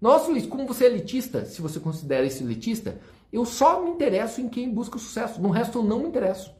Nossa, 0.00 0.30
Luiz, 0.30 0.46
como 0.46 0.66
você 0.66 0.84
é 0.84 0.88
elitista, 0.88 1.44
se 1.44 1.62
você 1.62 1.80
considera 1.80 2.26
isso 2.26 2.42
elitista, 2.42 3.00
eu 3.32 3.44
só 3.44 3.82
me 3.82 3.90
interesso 3.90 4.40
em 4.40 4.48
quem 4.48 4.72
busca 4.72 4.96
o 4.96 5.00
sucesso. 5.00 5.40
No 5.40 5.50
resto 5.50 5.78
eu 5.78 5.82
não 5.82 6.00
me 6.00 6.08
interesso. 6.08 6.54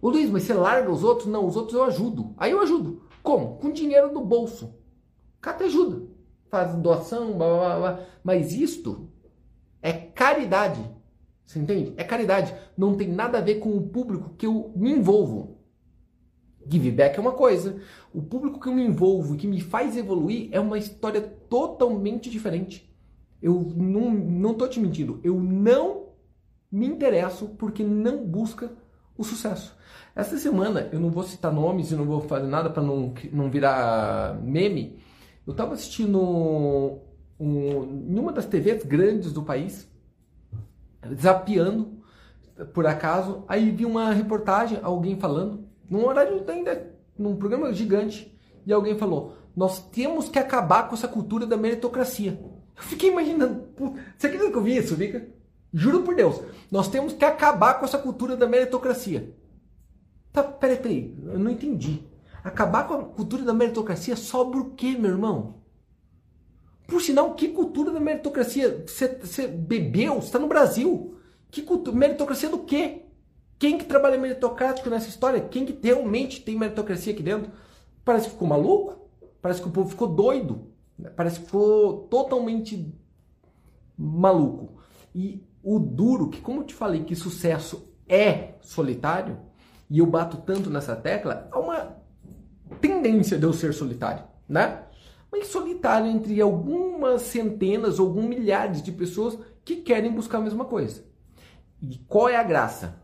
O 0.00 0.10
Luiz, 0.10 0.30
mas 0.30 0.44
você 0.44 0.54
larga 0.54 0.90
os 0.90 1.02
outros? 1.02 1.28
Não, 1.28 1.46
os 1.46 1.56
outros 1.56 1.74
eu 1.74 1.84
ajudo. 1.84 2.34
Aí 2.36 2.52
eu 2.52 2.60
ajudo. 2.60 3.02
Como? 3.22 3.56
Com 3.58 3.70
dinheiro 3.70 4.12
do 4.12 4.20
bolso. 4.20 4.74
Te 5.42 5.64
ajuda. 5.64 6.06
Faz 6.50 6.74
doação, 6.76 7.36
blá, 7.36 7.48
blá, 7.48 7.78
blá. 7.78 8.06
Mas 8.22 8.52
isto 8.52 9.08
é 9.82 9.92
caridade. 9.92 10.80
Você 11.44 11.58
entende? 11.58 11.94
É 11.96 12.04
caridade. 12.04 12.54
Não 12.76 12.96
tem 12.96 13.08
nada 13.08 13.38
a 13.38 13.42
ver 13.42 13.56
com 13.56 13.76
o 13.76 13.88
público 13.88 14.34
que 14.36 14.46
eu 14.46 14.72
me 14.76 14.92
envolvo. 14.92 15.58
Give 16.70 16.90
back 16.90 17.16
é 17.16 17.20
uma 17.20 17.32
coisa. 17.32 17.80
O 18.12 18.22
público 18.22 18.60
que 18.60 18.68
eu 18.68 18.74
me 18.74 18.84
envolvo 18.84 19.34
e 19.34 19.38
que 19.38 19.46
me 19.46 19.60
faz 19.60 19.96
evoluir 19.96 20.48
é 20.52 20.60
uma 20.60 20.78
história 20.78 21.20
totalmente 21.20 22.30
diferente. 22.30 22.87
Eu 23.40 23.72
não, 23.76 24.10
não 24.10 24.54
tô 24.54 24.66
te 24.66 24.80
mentindo. 24.80 25.20
Eu 25.22 25.34
não 25.40 26.08
me 26.70 26.86
interesso 26.86 27.48
porque 27.58 27.82
não 27.82 28.24
busca 28.24 28.72
o 29.16 29.24
sucesso. 29.24 29.76
Essa 30.14 30.36
semana, 30.36 30.88
eu 30.92 31.00
não 31.00 31.10
vou 31.10 31.22
citar 31.22 31.52
nomes 31.52 31.90
e 31.90 31.94
não 31.94 32.04
vou 32.04 32.20
fazer 32.20 32.46
nada 32.46 32.68
para 32.70 32.82
não, 32.82 33.14
não 33.32 33.50
virar 33.50 34.40
meme. 34.42 34.98
Eu 35.46 35.52
estava 35.52 35.74
assistindo 35.74 36.20
um, 37.38 38.04
em 38.08 38.18
uma 38.18 38.32
das 38.32 38.46
TVs 38.46 38.84
grandes 38.84 39.32
do 39.32 39.42
país, 39.42 39.88
desapiando, 41.08 41.98
por 42.74 42.86
acaso, 42.86 43.44
aí 43.46 43.70
vi 43.70 43.86
uma 43.86 44.12
reportagem, 44.12 44.80
alguém 44.82 45.18
falando, 45.18 45.64
num 45.88 46.04
horário 46.04 46.44
ainda, 46.48 46.92
num 47.16 47.36
programa 47.36 47.72
gigante, 47.72 48.36
e 48.66 48.72
alguém 48.72 48.98
falou: 48.98 49.36
Nós 49.56 49.80
temos 49.90 50.28
que 50.28 50.38
acabar 50.38 50.88
com 50.88 50.94
essa 50.94 51.08
cultura 51.08 51.46
da 51.46 51.56
meritocracia. 51.56 52.38
Eu 52.78 52.82
fiquei 52.84 53.10
imaginando, 53.10 53.68
você 54.16 54.28
acredita 54.28 54.50
que 54.50 54.56
eu 54.56 54.62
vi 54.62 54.76
isso, 54.76 54.96
Vika? 54.96 55.28
Juro 55.72 56.02
por 56.02 56.14
Deus, 56.14 56.40
nós 56.70 56.88
temos 56.88 57.12
que 57.12 57.24
acabar 57.24 57.74
com 57.74 57.84
essa 57.84 57.98
cultura 57.98 58.36
da 58.36 58.46
meritocracia. 58.46 59.34
Tá, 60.32 60.42
peraí, 60.42 60.76
peraí, 60.76 61.14
eu 61.26 61.38
não 61.38 61.50
entendi. 61.50 62.02
Acabar 62.42 62.86
com 62.86 62.94
a 62.94 63.04
cultura 63.04 63.42
da 63.42 63.52
meritocracia 63.52 64.16
sobra 64.16 64.60
o 64.60 64.70
quê, 64.70 64.96
meu 64.98 65.10
irmão? 65.10 65.56
Por 66.86 67.02
sinal, 67.02 67.34
que 67.34 67.48
cultura 67.48 67.90
da 67.90 68.00
meritocracia? 68.00 68.84
Você 68.86 69.46
bebeu? 69.46 70.14
Você 70.14 70.28
está 70.28 70.38
no 70.38 70.48
Brasil. 70.48 71.18
Que 71.50 71.60
cultura? 71.60 71.94
Meritocracia 71.94 72.48
do 72.48 72.60
quê? 72.60 73.02
Quem 73.58 73.76
que 73.76 73.84
trabalha 73.84 74.16
meritocrático 74.16 74.88
nessa 74.88 75.08
história? 75.08 75.40
Quem 75.40 75.66
que 75.66 75.78
realmente 75.82 76.40
tem 76.40 76.56
meritocracia 76.56 77.12
aqui 77.12 77.22
dentro? 77.22 77.50
Parece 78.04 78.26
que 78.26 78.32
ficou 78.32 78.48
maluco? 78.48 79.06
Parece 79.42 79.60
que 79.60 79.68
o 79.68 79.70
povo 79.70 79.90
ficou 79.90 80.08
doido. 80.08 80.66
Parece 81.14 81.40
que 81.40 81.46
ficou 81.46 82.08
totalmente 82.08 82.94
maluco. 83.96 84.80
E 85.14 85.44
o 85.62 85.78
duro, 85.78 86.28
que 86.28 86.40
como 86.40 86.60
eu 86.60 86.64
te 86.64 86.74
falei 86.74 87.04
que 87.04 87.14
sucesso 87.14 87.92
é 88.08 88.54
solitário, 88.60 89.38
e 89.90 89.98
eu 89.98 90.06
bato 90.06 90.38
tanto 90.38 90.70
nessa 90.70 90.94
tecla, 90.94 91.48
há 91.50 91.58
uma 91.58 91.96
tendência 92.80 93.38
de 93.38 93.44
eu 93.44 93.52
ser 93.52 93.72
solitário, 93.72 94.24
né? 94.48 94.84
Mas 95.30 95.48
solitário 95.48 96.06
entre 96.06 96.40
algumas 96.40 97.22
centenas 97.22 97.98
ou 97.98 98.08
alguns 98.08 98.26
milhares 98.26 98.82
de 98.82 98.92
pessoas 98.92 99.38
que 99.64 99.76
querem 99.76 100.12
buscar 100.12 100.38
a 100.38 100.42
mesma 100.42 100.64
coisa. 100.64 101.04
E 101.82 101.98
qual 102.08 102.28
é 102.28 102.36
a 102.36 102.42
graça? 102.42 103.00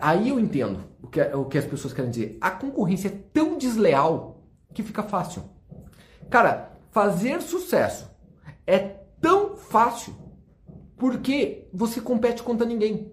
Aí 0.00 0.28
eu 0.28 0.40
entendo 0.40 0.84
o 1.02 1.06
que, 1.06 1.20
o 1.20 1.44
que 1.44 1.58
as 1.58 1.64
pessoas 1.64 1.92
querem 1.92 2.10
dizer. 2.10 2.38
A 2.40 2.50
concorrência 2.50 3.08
é 3.08 3.22
tão 3.32 3.58
desleal 3.58 4.44
que 4.72 4.82
fica 4.82 5.02
fácil. 5.02 5.42
Cara, 6.30 6.75
fazer 6.96 7.42
sucesso 7.42 8.10
é 8.66 8.78
tão 9.20 9.54
fácil 9.54 10.14
porque 10.96 11.68
você 11.70 12.00
compete 12.00 12.42
contra 12.42 12.66
ninguém. 12.66 13.12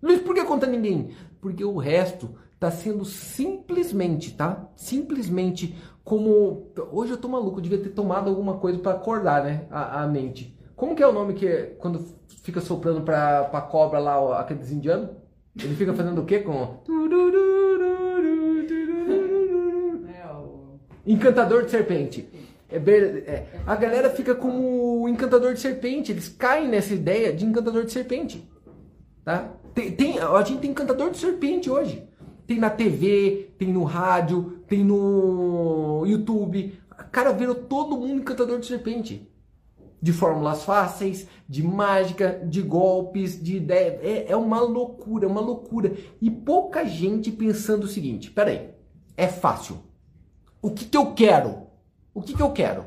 Mas 0.00 0.20
por 0.20 0.32
que 0.32 0.44
contra 0.44 0.70
ninguém? 0.70 1.10
Porque 1.40 1.64
o 1.64 1.76
resto 1.76 2.36
está 2.52 2.70
sendo 2.70 3.04
simplesmente, 3.04 4.36
tá? 4.36 4.68
Simplesmente 4.76 5.76
como. 6.04 6.72
Hoje 6.92 7.10
eu 7.10 7.16
tô 7.16 7.26
maluco, 7.26 7.58
eu 7.58 7.62
devia 7.62 7.82
ter 7.82 7.88
tomado 7.88 8.30
alguma 8.30 8.58
coisa 8.58 8.78
para 8.78 8.92
acordar, 8.92 9.42
né? 9.42 9.66
A, 9.72 10.04
a, 10.04 10.06
mente. 10.06 10.56
Como 10.76 10.94
que 10.94 11.02
é 11.02 11.08
o 11.08 11.12
nome 11.12 11.34
que 11.34 11.48
é 11.48 11.62
quando 11.80 11.98
fica 12.44 12.60
soprando 12.60 13.00
pra, 13.00 13.42
pra 13.42 13.60
cobra 13.60 13.98
lá, 13.98 14.38
aqueles 14.38 14.70
indianos? 14.70 15.10
Ele 15.60 15.74
fica 15.74 15.92
fazendo 15.94 16.20
o 16.20 16.24
quê 16.24 16.38
com. 16.38 16.80
Encantador 21.04 21.64
de 21.64 21.72
serpente. 21.72 22.43
É, 22.74 23.30
é, 23.30 23.46
a 23.64 23.76
galera 23.76 24.10
fica 24.10 24.34
como 24.34 25.08
encantador 25.08 25.54
de 25.54 25.60
serpente. 25.60 26.10
Eles 26.10 26.28
caem 26.28 26.68
nessa 26.68 26.92
ideia 26.92 27.32
de 27.32 27.44
encantador 27.44 27.84
de 27.84 27.92
serpente. 27.92 28.48
Tá? 29.24 29.52
Tem, 29.74 29.92
tem, 29.92 30.18
a 30.18 30.42
gente 30.42 30.60
tem 30.60 30.70
encantador 30.70 31.10
de 31.10 31.18
serpente 31.18 31.70
hoje. 31.70 32.06
Tem 32.46 32.58
na 32.58 32.68
TV, 32.68 33.50
tem 33.58 33.72
no 33.72 33.84
rádio, 33.84 34.62
tem 34.66 34.84
no 34.84 36.04
YouTube. 36.06 36.78
Cara, 37.10 37.32
virou 37.32 37.54
todo 37.54 37.96
mundo 37.96 38.20
encantador 38.20 38.58
de 38.58 38.66
serpente. 38.66 39.30
de 40.02 40.12
fórmulas 40.12 40.64
fáceis, 40.64 41.26
de 41.48 41.62
mágica, 41.62 42.38
de 42.44 42.60
golpes, 42.60 43.42
de 43.42 43.56
ideia. 43.56 43.98
É, 44.02 44.32
é 44.32 44.36
uma 44.36 44.60
loucura, 44.60 45.26
uma 45.26 45.40
loucura. 45.40 45.94
E 46.20 46.30
pouca 46.30 46.84
gente 46.84 47.30
pensando 47.30 47.84
o 47.84 47.88
seguinte: 47.88 48.30
peraí, 48.30 48.68
é 49.16 49.26
fácil. 49.26 49.78
O 50.60 50.70
que, 50.70 50.84
que 50.84 50.96
eu 50.96 51.12
quero? 51.14 51.64
O 52.14 52.22
que, 52.22 52.32
que 52.32 52.42
eu 52.42 52.52
quero? 52.52 52.84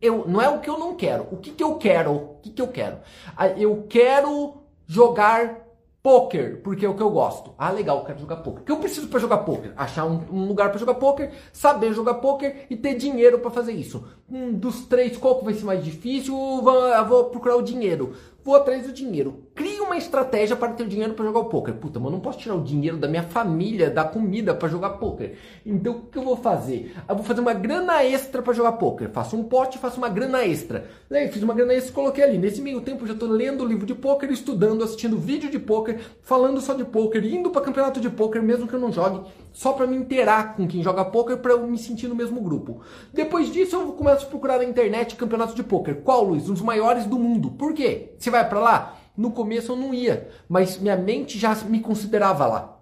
Eu, 0.00 0.26
não 0.26 0.40
é 0.40 0.48
o 0.48 0.60
que 0.60 0.68
eu 0.68 0.78
não 0.78 0.96
quero. 0.96 1.28
O 1.30 1.36
que, 1.36 1.50
que 1.50 1.62
eu 1.62 1.76
quero? 1.76 2.12
O 2.12 2.38
que, 2.42 2.50
que 2.50 2.62
eu 2.62 2.68
quero? 2.68 2.98
Ah, 3.36 3.48
eu 3.48 3.86
quero 3.88 4.54
jogar 4.86 5.64
Poker, 6.04 6.60
porque 6.62 6.84
é 6.84 6.88
o 6.88 6.94
que 6.94 7.02
eu 7.02 7.08
gosto. 7.08 7.54
Ah, 7.56 7.70
legal, 7.70 8.00
eu 8.00 8.04
quero 8.04 8.18
jogar 8.18 8.36
poker. 8.36 8.60
O 8.60 8.64
que 8.66 8.72
eu 8.72 8.76
preciso 8.76 9.08
para 9.08 9.18
jogar 9.18 9.38
poker? 9.38 9.72
Achar 9.74 10.04
um, 10.04 10.20
um 10.30 10.46
lugar 10.46 10.68
para 10.68 10.78
jogar 10.78 10.96
poker, 10.96 11.32
saber 11.50 11.94
jogar 11.94 12.16
poker 12.16 12.66
e 12.68 12.76
ter 12.76 12.94
dinheiro 12.96 13.38
para 13.38 13.50
fazer 13.50 13.72
isso. 13.72 14.06
Um 14.30 14.52
dos 14.52 14.84
três, 14.84 15.16
qual 15.16 15.38
que 15.38 15.46
vai 15.46 15.54
ser 15.54 15.64
mais 15.64 15.82
difícil? 15.82 16.36
Eu 16.36 17.06
vou 17.06 17.24
procurar 17.30 17.56
o 17.56 17.62
dinheiro 17.62 18.12
vou 18.44 18.54
atrás 18.54 18.86
do 18.86 18.92
dinheiro. 18.92 19.42
Crie 19.54 19.80
uma 19.80 19.96
estratégia 19.96 20.54
para 20.54 20.72
ter 20.72 20.86
dinheiro 20.86 21.14
para 21.14 21.24
jogar 21.24 21.40
o 21.40 21.44
poker. 21.46 21.74
Puta, 21.74 21.98
mas 21.98 22.06
eu 22.06 22.12
não 22.12 22.20
posso 22.20 22.38
tirar 22.38 22.54
o 22.54 22.62
dinheiro 22.62 22.98
da 22.98 23.08
minha 23.08 23.22
família, 23.22 23.90
da 23.90 24.04
comida 24.04 24.54
para 24.54 24.68
jogar 24.68 24.90
poker. 24.90 25.36
Então 25.64 25.94
o 25.94 26.00
que 26.02 26.18
eu 26.18 26.22
vou 26.22 26.36
fazer? 26.36 26.94
Eu 27.08 27.16
vou 27.16 27.24
fazer 27.24 27.40
uma 27.40 27.54
grana 27.54 28.04
extra 28.04 28.42
para 28.42 28.52
jogar 28.52 28.72
poker. 28.72 29.10
Faço 29.10 29.34
um 29.36 29.44
pote, 29.44 29.78
faço 29.78 29.96
uma 29.96 30.10
grana 30.10 30.44
extra. 30.44 30.86
Daí 31.08 31.28
fiz 31.28 31.42
uma 31.42 31.54
grana 31.54 31.72
extra 31.72 31.90
e 31.90 31.94
coloquei 31.94 32.22
ali. 32.22 32.36
Nesse 32.36 32.60
meio 32.60 32.82
tempo 32.82 33.04
eu 33.04 33.08
já 33.08 33.14
estou 33.14 33.28
lendo 33.28 33.64
livro 33.64 33.86
de 33.86 33.94
poker, 33.94 34.30
estudando, 34.30 34.84
assistindo 34.84 35.16
vídeo 35.16 35.50
de 35.50 35.58
poker, 35.58 35.98
falando 36.22 36.60
só 36.60 36.74
de 36.74 36.84
poker, 36.84 37.24
indo 37.24 37.50
para 37.50 37.62
campeonato 37.62 38.00
de 38.00 38.10
poker 38.10 38.42
mesmo 38.42 38.68
que 38.68 38.74
eu 38.74 38.80
não 38.80 38.92
jogue, 38.92 39.26
só 39.54 39.72
para 39.72 39.86
me 39.86 39.96
interar 39.96 40.56
com 40.56 40.66
quem 40.66 40.82
joga 40.82 41.04
poker 41.04 41.38
para 41.38 41.52
eu 41.52 41.66
me 41.66 41.78
sentir 41.78 42.08
no 42.08 42.14
mesmo 42.14 42.40
grupo. 42.40 42.80
Depois 43.12 43.50
disso 43.50 43.76
eu 43.76 43.92
começo 43.92 44.26
a 44.26 44.28
procurar 44.28 44.58
na 44.58 44.64
internet 44.64 45.14
campeonato 45.14 45.54
de 45.54 45.62
poker. 45.62 46.02
Qual, 46.02 46.24
Luiz? 46.24 46.50
Um 46.50 46.52
dos 46.52 46.60
maiores 46.60 47.06
do 47.06 47.18
mundo. 47.18 47.52
Por 47.52 47.72
quê? 47.72 48.12
Você 48.18 48.30
vai 48.30 48.46
para 48.46 48.58
lá? 48.58 48.96
No 49.16 49.30
começo 49.30 49.70
eu 49.70 49.76
não 49.76 49.94
ia, 49.94 50.28
mas 50.48 50.76
minha 50.76 50.96
mente 50.96 51.38
já 51.38 51.54
me 51.54 51.78
considerava 51.78 52.46
lá. 52.46 52.73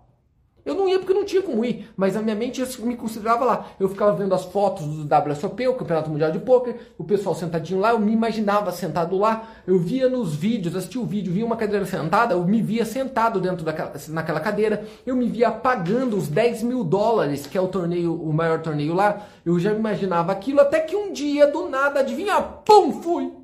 Eu 0.65 0.75
não 0.75 0.89
ia 0.89 0.99
porque 0.99 1.13
não 1.13 1.25
tinha 1.25 1.43
como 1.43 1.65
ir, 1.65 1.91
mas 1.97 2.17
a 2.17 2.23
minha 2.23 2.37
mente 2.37 2.63
me 2.83 2.97
considerava 2.97 3.45
lá. 3.45 3.67
Eu 3.81 3.89
ficava 3.89 4.13
vendo 4.13 4.33
as 4.33 4.45
fotos 4.45 4.87
do 4.87 5.31
WSOP, 5.31 5.67
o 5.67 5.75
Campeonato 5.75 6.09
Mundial 6.09 6.31
de 6.31 6.39
Poker, 6.39 6.77
o 6.97 7.03
pessoal 7.03 7.35
sentadinho 7.35 7.81
lá, 7.81 7.91
eu 7.91 7.99
me 7.99 8.13
imaginava 8.13 8.71
sentado 8.71 9.19
lá. 9.19 9.49
Eu 9.67 9.79
via 9.79 10.09
nos 10.09 10.35
vídeos, 10.35 10.77
assistia 10.77 11.01
o 11.01 11.05
vídeo, 11.05 11.33
via 11.33 11.45
uma 11.45 11.57
cadeira 11.57 11.85
sentada, 11.85 12.35
eu 12.35 12.45
me 12.45 12.63
via 12.63 12.85
sentado 12.85 13.41
dentro 13.41 13.65
daquela 13.65 13.93
naquela 14.09 14.41
cadeira. 14.41 14.85
Eu 15.05 15.17
me 15.17 15.29
via 15.29 15.51
pagando 15.51 16.17
os 16.17 16.29
10 16.29 16.63
mil 16.63 16.85
dólares, 16.85 17.47
que 17.47 17.59
é 17.59 17.61
o 17.61 17.69
torneio, 17.69 18.15
o 18.15 18.33
maior 18.33 18.61
torneio 18.63 18.95
lá. 18.95 19.27
Eu 19.45 19.59
já 19.59 19.73
imaginava 19.73 20.31
aquilo, 20.31 20.61
até 20.61 20.79
que 20.81 20.95
um 20.95 21.13
dia, 21.13 21.47
do 21.47 21.69
nada, 21.69 22.01
adivinha, 22.01 22.41
pum, 22.41 23.03
fui. 23.03 23.42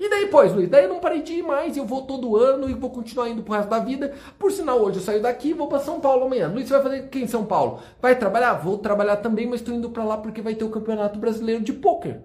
E 0.00 0.08
daí, 0.08 0.28
pois, 0.28 0.50
Luiz, 0.54 0.66
daí 0.70 0.84
eu 0.84 0.88
não 0.88 0.98
parei 0.98 1.20
de 1.20 1.34
ir 1.34 1.42
mais, 1.42 1.76
eu 1.76 1.84
vou 1.84 2.06
todo 2.06 2.34
ano 2.34 2.70
e 2.70 2.72
vou 2.72 2.88
continuar 2.88 3.28
indo 3.28 3.42
pro 3.42 3.52
resto 3.52 3.68
da 3.68 3.80
vida. 3.80 4.14
Por 4.38 4.50
sinal, 4.50 4.80
hoje 4.80 4.96
eu 4.96 5.02
saio 5.02 5.20
daqui 5.20 5.50
e 5.50 5.52
vou 5.52 5.68
para 5.68 5.78
São 5.78 6.00
Paulo 6.00 6.24
amanhã. 6.24 6.48
Luiz, 6.48 6.66
você 6.66 6.72
vai 6.72 6.82
fazer 6.82 7.00
o 7.02 7.08
que 7.08 7.18
em 7.18 7.26
São 7.26 7.44
Paulo? 7.44 7.80
Vai 8.00 8.18
trabalhar? 8.18 8.54
Vou 8.54 8.78
trabalhar 8.78 9.18
também, 9.18 9.46
mas 9.46 9.60
estou 9.60 9.74
indo 9.74 9.90
para 9.90 10.02
lá 10.02 10.16
porque 10.16 10.40
vai 10.40 10.54
ter 10.54 10.64
o 10.64 10.70
Campeonato 10.70 11.18
Brasileiro 11.18 11.62
de 11.62 11.74
Pôquer. 11.74 12.22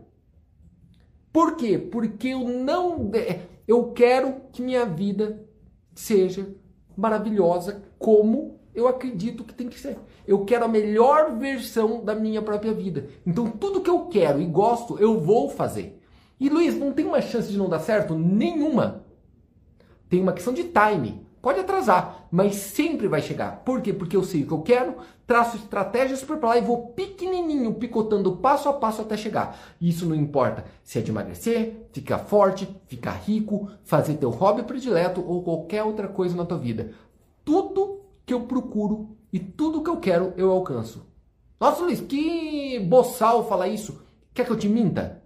Por 1.34 1.58
quê? 1.58 1.78
Porque 1.78 2.30
eu 2.30 2.48
não. 2.48 3.12
Eu 3.68 3.92
quero 3.92 4.36
que 4.54 4.62
minha 4.62 4.86
vida 4.86 5.46
seja 5.94 6.48
maravilhosa 6.96 7.84
como 8.00 8.58
eu 8.74 8.88
acredito 8.88 9.44
que 9.44 9.54
tem 9.54 9.68
que 9.68 9.78
ser. 9.78 9.98
Eu 10.26 10.46
quero 10.46 10.64
a 10.64 10.70
melhor 10.70 11.38
versão 11.38 12.06
da 12.06 12.16
minha 12.16 12.42
própria 12.42 12.74
vida. 12.74 13.10
Então, 13.28 13.52
tudo 13.52 13.82
que 13.82 13.90
eu 13.90 14.06
quero 14.06 14.42
e 14.42 14.46
gosto, 14.46 14.98
eu 14.98 15.20
vou 15.20 15.50
fazer. 15.50 16.02
E 16.40 16.50
Luiz, 16.50 16.78
não 16.78 16.92
tem 16.92 17.06
uma 17.06 17.22
chance 17.22 17.52
de 17.52 17.58
não 17.58 17.70
dar 17.70 17.80
certo? 17.80 18.14
Nenhuma. 18.16 19.06
Tem 20.10 20.22
uma 20.22 20.34
questão 20.34 20.54
de 20.54 20.64
time. 20.64 21.26
Pode 21.46 21.60
atrasar, 21.60 22.28
mas 22.32 22.56
sempre 22.56 23.08
vai 23.08 23.22
chegar. 23.22 23.64
Por 23.64 23.80
quê? 23.80 23.94
Porque 23.94 24.18
eu 24.18 24.24
sei 24.24 24.44
o 24.44 24.48
que 24.48 24.52
eu 24.52 24.62
quero, 24.64 24.96
traço 25.28 25.58
estratégias 25.58 26.24
para 26.24 26.40
lá 26.48 26.58
e 26.58 26.62
vou 26.62 26.88
pequenininho, 26.88 27.76
picotando 27.76 28.38
passo 28.38 28.68
a 28.68 28.74
passo 28.74 29.04
até 29.04 29.16
chegar. 29.16 29.56
Isso 29.80 30.08
não 30.08 30.16
importa 30.16 30.66
se 30.84 30.98
é 30.98 31.04
de 31.04 31.12
emagrecer, 31.12 31.86
ficar 31.92 32.18
forte, 32.18 32.68
ficar 32.88 33.12
rico, 33.12 33.70
fazer 33.84 34.16
teu 34.16 34.32
hobby 34.32 34.64
predileto 34.64 35.24
ou 35.24 35.44
qualquer 35.44 35.84
outra 35.84 36.08
coisa 36.08 36.36
na 36.36 36.46
tua 36.46 36.58
vida. 36.58 36.94
Tudo 37.44 38.02
que 38.26 38.34
eu 38.34 38.42
procuro 38.42 39.16
e 39.32 39.38
tudo 39.38 39.84
que 39.84 39.90
eu 39.90 39.98
quero 39.98 40.34
eu 40.38 40.50
alcanço. 40.50 41.06
Nossa, 41.60 41.84
Luiz, 41.84 42.02
que 42.02 42.80
boçal 42.80 43.48
falar 43.48 43.68
isso. 43.68 44.02
Quer 44.34 44.48
que 44.48 44.52
eu 44.52 44.58
te 44.58 44.68
minta? 44.68 45.22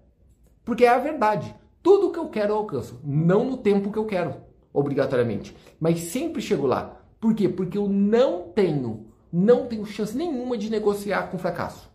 Porque 0.69 0.85
é 0.85 0.89
a 0.89 0.99
verdade. 0.99 1.55
Tudo 1.81 2.11
que 2.11 2.19
eu 2.19 2.29
quero 2.29 2.51
eu 2.51 2.57
alcanço. 2.57 3.01
Não 3.03 3.43
no 3.43 3.57
tempo 3.57 3.91
que 3.91 3.97
eu 3.97 4.05
quero, 4.05 4.35
obrigatoriamente. 4.71 5.57
Mas 5.79 5.99
sempre 6.01 6.43
chego 6.43 6.67
lá. 6.67 7.01
Por 7.19 7.33
quê? 7.33 7.49
Porque 7.49 7.75
eu 7.75 7.89
não 7.89 8.49
tenho, 8.53 9.07
não 9.33 9.65
tenho 9.65 9.83
chance 9.83 10.15
nenhuma 10.15 10.55
de 10.55 10.69
negociar 10.69 11.23
com 11.31 11.39
fracasso. 11.39 11.89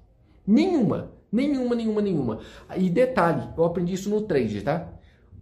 Nenhuma. 0.45 1.13
Nenhuma, 1.31 1.77
nenhuma, 1.77 2.03
nenhuma. 2.03 2.41
E 2.77 2.91
detalhe, 2.91 3.49
eu 3.57 3.65
aprendi 3.65 3.95
isso 3.95 4.11
no 4.11 4.23
trade, 4.23 4.63
tá? 4.63 4.89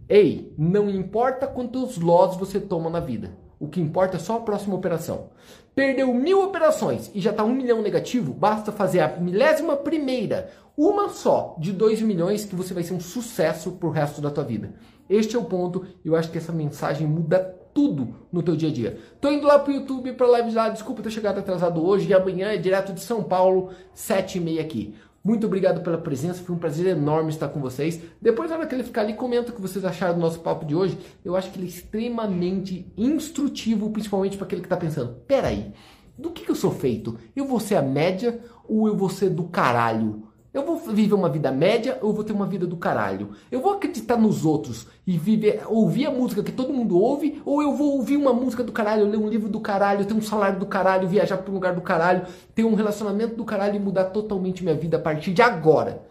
Ei, 0.07 0.53
não 0.55 0.87
importa 0.87 1.47
quantos 1.47 1.97
loss 1.97 2.37
você 2.37 2.59
toma 2.59 2.87
na 2.87 2.99
vida. 2.99 3.35
O 3.59 3.67
que 3.67 3.81
importa 3.81 4.17
é 4.17 4.19
só 4.19 4.37
a 4.37 4.41
próxima 4.41 4.75
operação. 4.75 5.31
Perdeu 5.75 6.13
mil 6.13 6.43
operações 6.43 7.09
e 7.15 7.19
já 7.19 7.31
está 7.31 7.43
um 7.43 7.53
milhão 7.53 7.81
negativo, 7.81 8.31
basta 8.31 8.71
fazer 8.71 8.99
a 8.99 9.17
milésima 9.17 9.75
primeira, 9.75 10.51
uma 10.77 11.09
só, 11.09 11.55
de 11.57 11.71
dois 11.71 11.99
milhões, 12.01 12.45
que 12.45 12.55
você 12.55 12.73
vai 12.73 12.83
ser 12.83 12.93
um 12.93 12.99
sucesso 12.99 13.71
pro 13.71 13.89
resto 13.89 14.21
da 14.21 14.29
tua 14.29 14.43
vida. 14.43 14.73
Este 15.09 15.35
é 15.35 15.39
o 15.39 15.45
ponto, 15.45 15.85
eu 16.05 16.15
acho 16.15 16.29
que 16.29 16.37
essa 16.37 16.51
mensagem 16.51 17.07
muda 17.07 17.39
tudo 17.73 18.15
no 18.31 18.43
teu 18.43 18.55
dia 18.55 18.69
a 18.69 18.71
dia. 18.71 18.99
Tô 19.19 19.31
indo 19.31 19.47
lá 19.47 19.57
pro 19.57 19.73
YouTube 19.73 20.13
para 20.13 20.27
live 20.27 20.53
lá, 20.53 20.69
desculpa 20.69 21.01
ter 21.01 21.09
chegado 21.09 21.39
atrasado 21.39 21.83
hoje, 21.83 22.07
e 22.07 22.13
amanhã 22.13 22.49
é 22.49 22.57
direto 22.57 22.93
de 22.93 23.01
São 23.01 23.23
Paulo, 23.23 23.71
sete 23.95 24.37
e 24.37 24.41
meia 24.41 24.61
aqui. 24.61 24.93
Muito 25.23 25.47
obrigado 25.47 25.81
pela 25.81 25.97
presença, 25.97 26.43
foi 26.43 26.53
um 26.53 26.59
prazer 26.59 26.85
enorme 26.85 27.29
estar 27.29 27.47
com 27.47 27.61
vocês. 27.61 28.01
Depois, 28.21 28.49
na 28.49 28.57
hora 28.57 28.67
que 28.67 28.75
ele 28.75 28.83
ficar 28.83 29.01
ali, 29.01 29.13
comenta 29.13 29.51
o 29.51 29.55
que 29.55 29.61
vocês 29.61 29.85
acharam 29.85 30.15
do 30.15 30.19
nosso 30.19 30.41
papo 30.41 30.65
de 30.65 30.75
hoje. 30.75 30.97
Eu 31.23 31.37
acho 31.37 31.49
que 31.49 31.57
ele 31.57 31.67
é 31.67 31.69
extremamente 31.69 32.91
instrutivo, 32.97 33.89
principalmente 33.89 34.35
para 34.35 34.45
aquele 34.45 34.61
que 34.61 34.65
está 34.65 34.75
pensando: 34.75 35.15
peraí, 35.25 35.71
do 36.17 36.29
que, 36.29 36.43
que 36.43 36.51
eu 36.51 36.55
sou 36.55 36.71
feito? 36.71 37.17
Eu 37.33 37.47
vou 37.47 37.61
ser 37.61 37.75
a 37.75 37.81
média 37.81 38.37
ou 38.67 38.85
eu 38.85 38.97
vou 38.97 39.09
ser 39.09 39.29
do 39.29 39.45
caralho? 39.45 40.27
Eu 40.53 40.63
vou 40.63 40.77
viver 40.77 41.15
uma 41.15 41.29
vida 41.29 41.51
média 41.51 41.97
ou 41.99 42.13
vou 42.13 42.23
ter 42.23 42.31
uma 42.31 42.45
vida 42.45 42.67
do 42.67 42.77
caralho? 42.77 43.31
Eu 43.51 43.59
vou 43.59 43.73
acreditar 43.73 44.17
nos 44.17 44.45
outros 44.45 44.85
e 45.05 45.17
viver, 45.17 45.63
ouvir 45.65 46.05
a 46.05 46.11
música 46.11 46.43
que 46.43 46.51
todo 46.51 46.71
mundo 46.71 46.95
ouve, 46.95 47.41
ou 47.43 47.63
eu 47.63 47.75
vou 47.75 47.93
ouvir 47.93 48.17
uma 48.17 48.31
música 48.31 48.63
do 48.63 48.71
caralho, 48.71 49.09
ler 49.09 49.17
um 49.17 49.27
livro 49.27 49.49
do 49.49 49.59
caralho, 49.59 50.05
ter 50.05 50.13
um 50.13 50.21
salário 50.21 50.59
do 50.59 50.67
caralho, 50.67 51.07
viajar 51.07 51.37
para 51.37 51.49
um 51.49 51.55
lugar 51.55 51.73
do 51.73 51.81
caralho, 51.81 52.27
ter 52.53 52.63
um 52.65 52.75
relacionamento 52.75 53.35
do 53.35 53.43
caralho 53.43 53.77
e 53.77 53.79
mudar 53.79 54.05
totalmente 54.05 54.63
minha 54.63 54.75
vida 54.75 54.97
a 54.97 54.99
partir 54.99 55.33
de 55.33 55.41
agora? 55.41 56.03